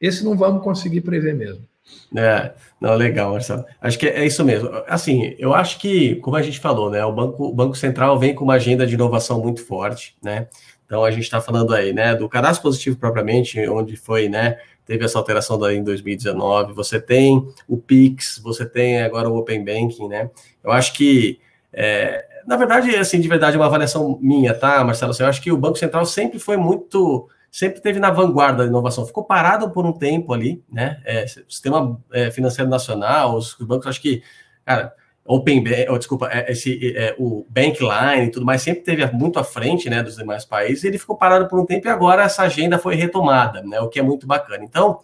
[0.00, 1.68] esse não vamos conseguir prever mesmo.
[2.16, 3.64] É, não, legal, Marcelo.
[3.80, 4.70] Acho que é, isso mesmo.
[4.86, 8.34] Assim, eu acho que, como a gente falou, né, o Banco, o Banco Central vem
[8.34, 10.48] com uma agenda de inovação muito forte, né?
[10.84, 15.04] Então a gente está falando aí, né, do cadastro positivo propriamente, onde foi, né, teve
[15.04, 16.72] essa alteração daí em 2019.
[16.74, 20.30] Você tem o Pix, você tem agora o Open Banking, né?
[20.64, 21.38] Eu acho que
[21.72, 25.12] é, na verdade, assim, de verdade, é uma avaliação minha, tá, Marcelo?
[25.12, 28.68] Assim, eu acho que o Banco Central sempre foi muito, sempre teve na vanguarda da
[28.68, 29.06] inovação.
[29.06, 31.00] Ficou parado por um tempo ali, né?
[31.04, 34.24] É, sistema é, financeiro nacional, os, os, bancos, acho que,
[34.66, 34.92] cara,
[35.24, 39.44] Open oh, desculpa, é, esse, é, o Bankline e tudo mais, sempre teve muito à
[39.44, 40.82] frente, né, dos demais países.
[40.82, 43.78] ele ficou parado por um tempo e agora essa agenda foi retomada, né?
[43.78, 44.64] O que é muito bacana.
[44.64, 44.98] Então,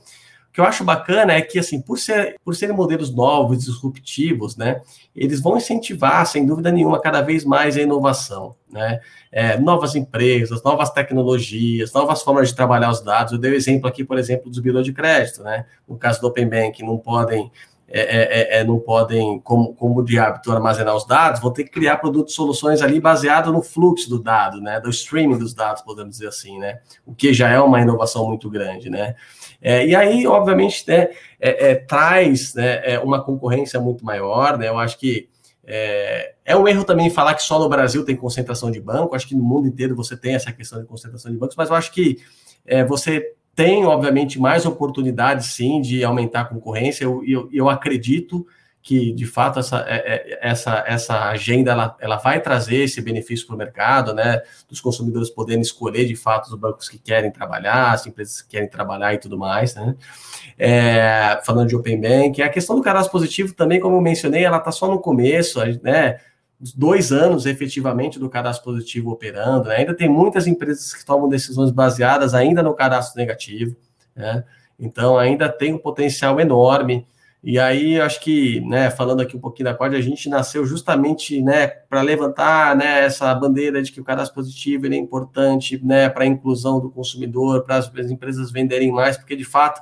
[0.57, 4.81] que eu acho bacana é que, assim, por, ser, por serem modelos novos, disruptivos, né,
[5.15, 9.01] eles vão incentivar, sem dúvida nenhuma, cada vez mais a inovação, né,
[9.31, 13.35] é, novas empresas, novas tecnologias, novas formas de trabalhar os dados.
[13.35, 16.27] Eu dei o exemplo aqui, por exemplo, dos bilhões de crédito, né, no caso do
[16.27, 17.53] Open Bank, não podem
[17.89, 21.65] é, é, é, é, não podem, como, como de hábito, armazenar os dados, vão ter
[21.65, 24.81] que criar produtos soluções ali baseado no fluxo do dado, né?
[24.81, 26.81] Do streaming dos dados, podemos dizer assim, né?
[27.07, 29.15] O que já é uma inovação muito grande, né?
[29.61, 31.09] É, e aí, obviamente, né,
[31.41, 34.69] é, traz né, uma concorrência muito maior, né?
[34.69, 35.29] Eu acho que
[35.65, 39.27] é, é, um erro também falar que só no Brasil tem concentração de banco, acho
[39.27, 41.93] que no mundo inteiro você tem essa questão de concentração de bancos, mas eu acho
[41.93, 42.19] que
[42.89, 47.05] você tem, obviamente, mais oportunidades, sim, de aumentar a concorrência.
[47.05, 48.47] Eu, eu, eu acredito
[48.87, 53.45] que, de fato, essa, é, é, essa, essa agenda ela, ela vai trazer esse benefício
[53.45, 54.41] para o mercado, né?
[54.68, 58.70] Dos consumidores poderem escolher, de fato, os bancos que querem trabalhar, as empresas que querem
[58.70, 59.97] trabalhar e tudo mais, né?
[60.57, 64.59] É, falando de Open Bank, a questão do cadastro positivo também, como eu mencionei, ela
[64.59, 66.20] está só no começo, né?
[66.76, 69.78] dois anos efetivamente do cadastro positivo operando, né?
[69.78, 73.76] ainda tem muitas empresas que tomam decisões baseadas ainda no cadastro negativo,
[74.14, 74.45] né?
[74.78, 77.05] Então ainda tem um potencial enorme.
[77.49, 81.41] E aí acho que, né, falando aqui um pouquinho da Cord, a gente nasceu justamente,
[81.41, 86.25] né, para levantar, né, essa bandeira de que o cadastro positivo é importante, né, para
[86.25, 89.81] a inclusão do consumidor, para as empresas venderem mais, porque de fato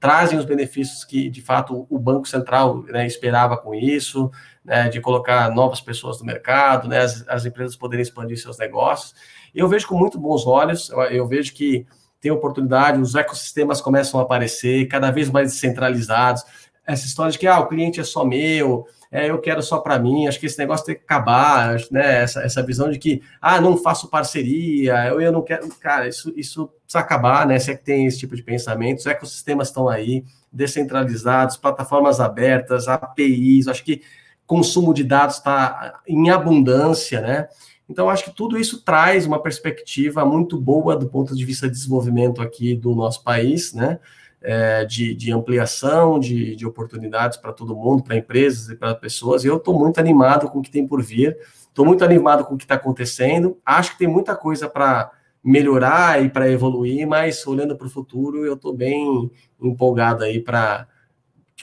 [0.00, 4.28] trazem os benefícios que de fato o Banco Central né, esperava com isso
[4.64, 9.14] né, de colocar novas pessoas no mercado, né, as, as, empresas poderem expandir seus negócios.
[9.54, 11.86] Eu vejo com muito bons olhos, eu, eu, vejo que
[12.24, 16.42] tem oportunidade, os ecossistemas começam a aparecer, cada vez mais descentralizados.
[16.86, 19.96] Essa história de que ah, o cliente é só meu, é, eu quero só para
[19.98, 22.22] mim, acho que esse negócio tem que acabar, né?
[22.22, 25.68] Essa, essa visão de que, ah, não faço parceria, eu, eu não quero.
[25.76, 27.58] Cara, isso, isso precisa acabar, né?
[27.58, 32.88] Se é que tem esse tipo de pensamento, os ecossistemas estão aí, descentralizados, plataformas abertas,
[32.88, 34.02] APIs, acho que
[34.46, 37.48] consumo de dados está em abundância, né?
[37.88, 41.74] Então, acho que tudo isso traz uma perspectiva muito boa do ponto de vista de
[41.74, 44.00] desenvolvimento aqui do nosso país, né?
[44.46, 49.42] É, de, de, ampliação de, de oportunidades para todo mundo, para empresas e para pessoas.
[49.42, 51.34] E eu estou muito animado com o que tem por vir,
[51.66, 53.58] estou muito animado com o que está acontecendo.
[53.64, 55.10] Acho que tem muita coisa para
[55.42, 59.30] melhorar e para evoluir, mas olhando para o futuro, eu estou bem
[59.62, 60.86] empolgado aí para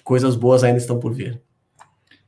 [0.03, 1.39] coisas boas ainda estão por vir.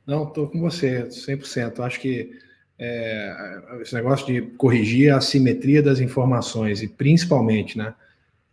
[0.06, 1.80] Não, estou com você, 100%.
[1.80, 2.30] Acho que
[2.78, 7.94] é, esse negócio de corrigir a simetria das informações e principalmente, né,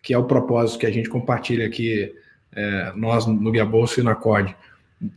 [0.02, 2.14] que é o propósito que a gente compartilha aqui,
[2.54, 4.56] é, nós no Guia Bolsa e na COD,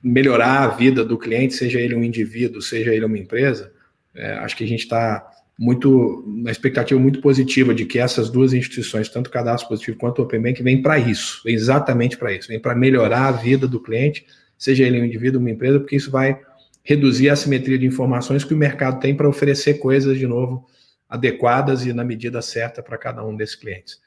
[0.02, 3.72] melhorar a vida do cliente, seja ele um indivíduo, seja ele uma empresa,
[4.14, 8.52] é, acho que a gente está muito, uma expectativa muito positiva de que essas duas
[8.52, 12.32] instituições, tanto o Cadastro Positivo quanto o Open Bank, vêm para isso, vem exatamente para
[12.32, 14.26] isso, vem para melhorar a vida do cliente,
[14.58, 16.40] seja ele um indivíduo, uma empresa, porque isso vai
[16.82, 20.66] reduzir a simetria de informações que o mercado tem para oferecer coisas, de novo,
[21.08, 24.00] adequadas e na medida certa para cada um desses clientes.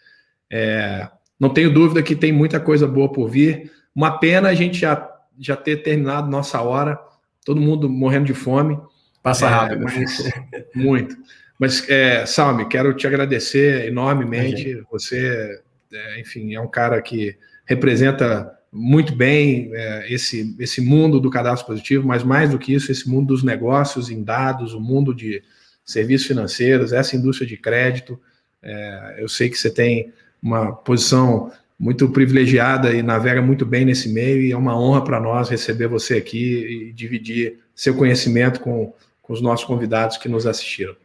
[0.52, 3.72] É, não tenho dúvida que tem muita coisa boa por vir.
[3.96, 7.00] Uma pena a gente já, já ter terminado nossa hora,
[7.46, 8.80] todo mundo morrendo de fome.
[9.22, 9.84] Passa é, rápido.
[9.84, 10.32] Mas,
[10.74, 11.16] muito.
[11.60, 14.84] Mas, é, Salme, quero te agradecer enormemente.
[14.92, 21.30] Você, é, enfim, é um cara que representa muito bem é, esse, esse mundo do
[21.30, 25.14] cadastro positivo, mas mais do que isso, esse mundo dos negócios em dados, o mundo
[25.14, 25.42] de
[25.84, 28.20] serviços financeiros, essa indústria de crédito.
[28.62, 34.10] É, eu sei que você tem uma posição muito privilegiada e navega muito bem nesse
[34.10, 38.94] meio, e é uma honra para nós receber você aqui e dividir seu conhecimento com,
[39.22, 40.96] com os nossos convidados que nos assistiram.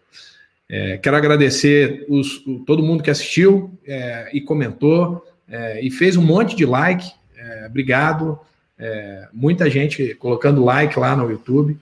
[0.68, 6.22] É, quero agradecer os, todo mundo que assistiu é, e comentou é, e fez um
[6.22, 7.12] monte de like.
[7.36, 8.38] É, obrigado.
[8.78, 11.76] É, muita gente colocando like lá no YouTube.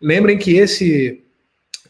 [0.00, 1.22] Lembrem que esse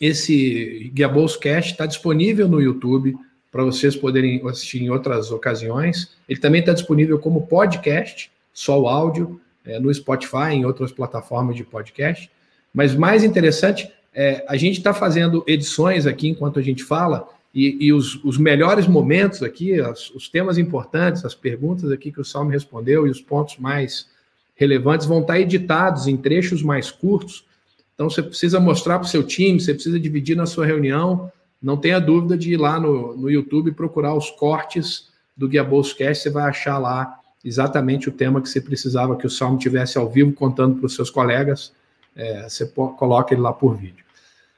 [0.00, 3.16] esse Guia Bolso Cast está disponível no YouTube
[3.56, 6.14] para vocês poderem assistir em outras ocasiões.
[6.28, 11.56] Ele também está disponível como podcast, só o áudio, é, no Spotify, em outras plataformas
[11.56, 12.30] de podcast.
[12.74, 17.86] Mas mais interessante, é, a gente está fazendo edições aqui enquanto a gente fala, e,
[17.86, 22.24] e os, os, melhores momentos aqui, as, os temas importantes, as perguntas aqui que o
[22.24, 24.06] Salme respondeu e os pontos mais
[24.54, 27.46] relevantes vão estar tá editados em trechos mais curtos.
[27.94, 31.32] Então você precisa mostrar para o seu time, você precisa dividir na sua reunião.
[31.66, 36.22] Não tenha dúvida de ir lá no, no YouTube procurar os cortes do Guia Bolscast,
[36.22, 40.08] você vai achar lá exatamente o tema que você precisava que o Salmo tivesse ao
[40.08, 41.72] vivo contando para os seus colegas.
[42.14, 44.04] É, você coloca ele lá por vídeo.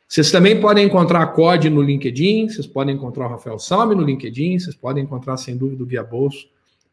[0.06, 4.02] Vocês também podem encontrar a COD no LinkedIn, vocês podem encontrar o Rafael Salme no
[4.02, 6.46] LinkedIn, vocês podem encontrar, sem dúvida, o Guia Bolso,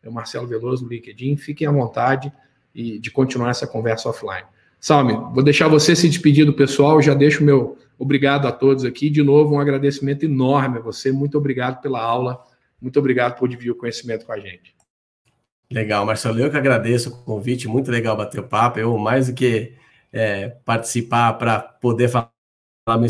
[0.05, 1.35] o Marcelo Veloso no LinkedIn.
[1.35, 2.31] Fiquem à vontade
[2.73, 4.47] e de continuar essa conversa offline.
[4.79, 9.09] Salme, vou deixar você se despedir do pessoal, já deixo meu obrigado a todos aqui.
[9.09, 11.11] De novo, um agradecimento enorme a você.
[11.11, 12.43] Muito obrigado pela aula,
[12.81, 14.75] muito obrigado por dividir o conhecimento com a gente.
[15.71, 18.79] Legal, Marcelo, eu que agradeço o convite, muito legal bater o papo.
[18.79, 19.73] Eu, mais do que
[20.13, 22.29] é, participar para poder falar
[22.97, 23.09] minha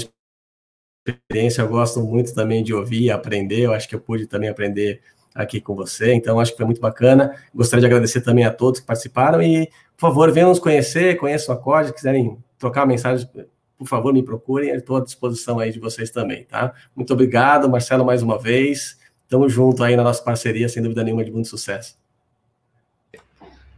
[1.08, 3.62] experiência, eu gosto muito também de ouvir aprender.
[3.62, 5.02] Eu acho que eu pude também aprender
[5.34, 7.36] aqui com você, então acho que foi muito bacana.
[7.54, 9.68] Gostaria de agradecer também a todos que participaram e,
[9.98, 13.30] por favor, venham nos conhecer, conheçam a COD, quiserem trocar mensagem,
[13.78, 16.74] por favor, me procurem, estou à disposição aí de vocês também, tá?
[16.96, 18.98] Muito obrigado, Marcelo, mais uma vez.
[19.28, 21.98] Tamo junto aí na nossa parceria, sem dúvida nenhuma, de muito sucesso.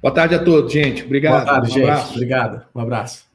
[0.01, 1.03] Boa tarde a todos, gente.
[1.03, 1.43] Obrigado.
[1.43, 1.83] Boa tarde, um gente.
[1.83, 2.13] Abraço.
[2.13, 2.65] Obrigado.
[2.75, 3.26] Um abraço.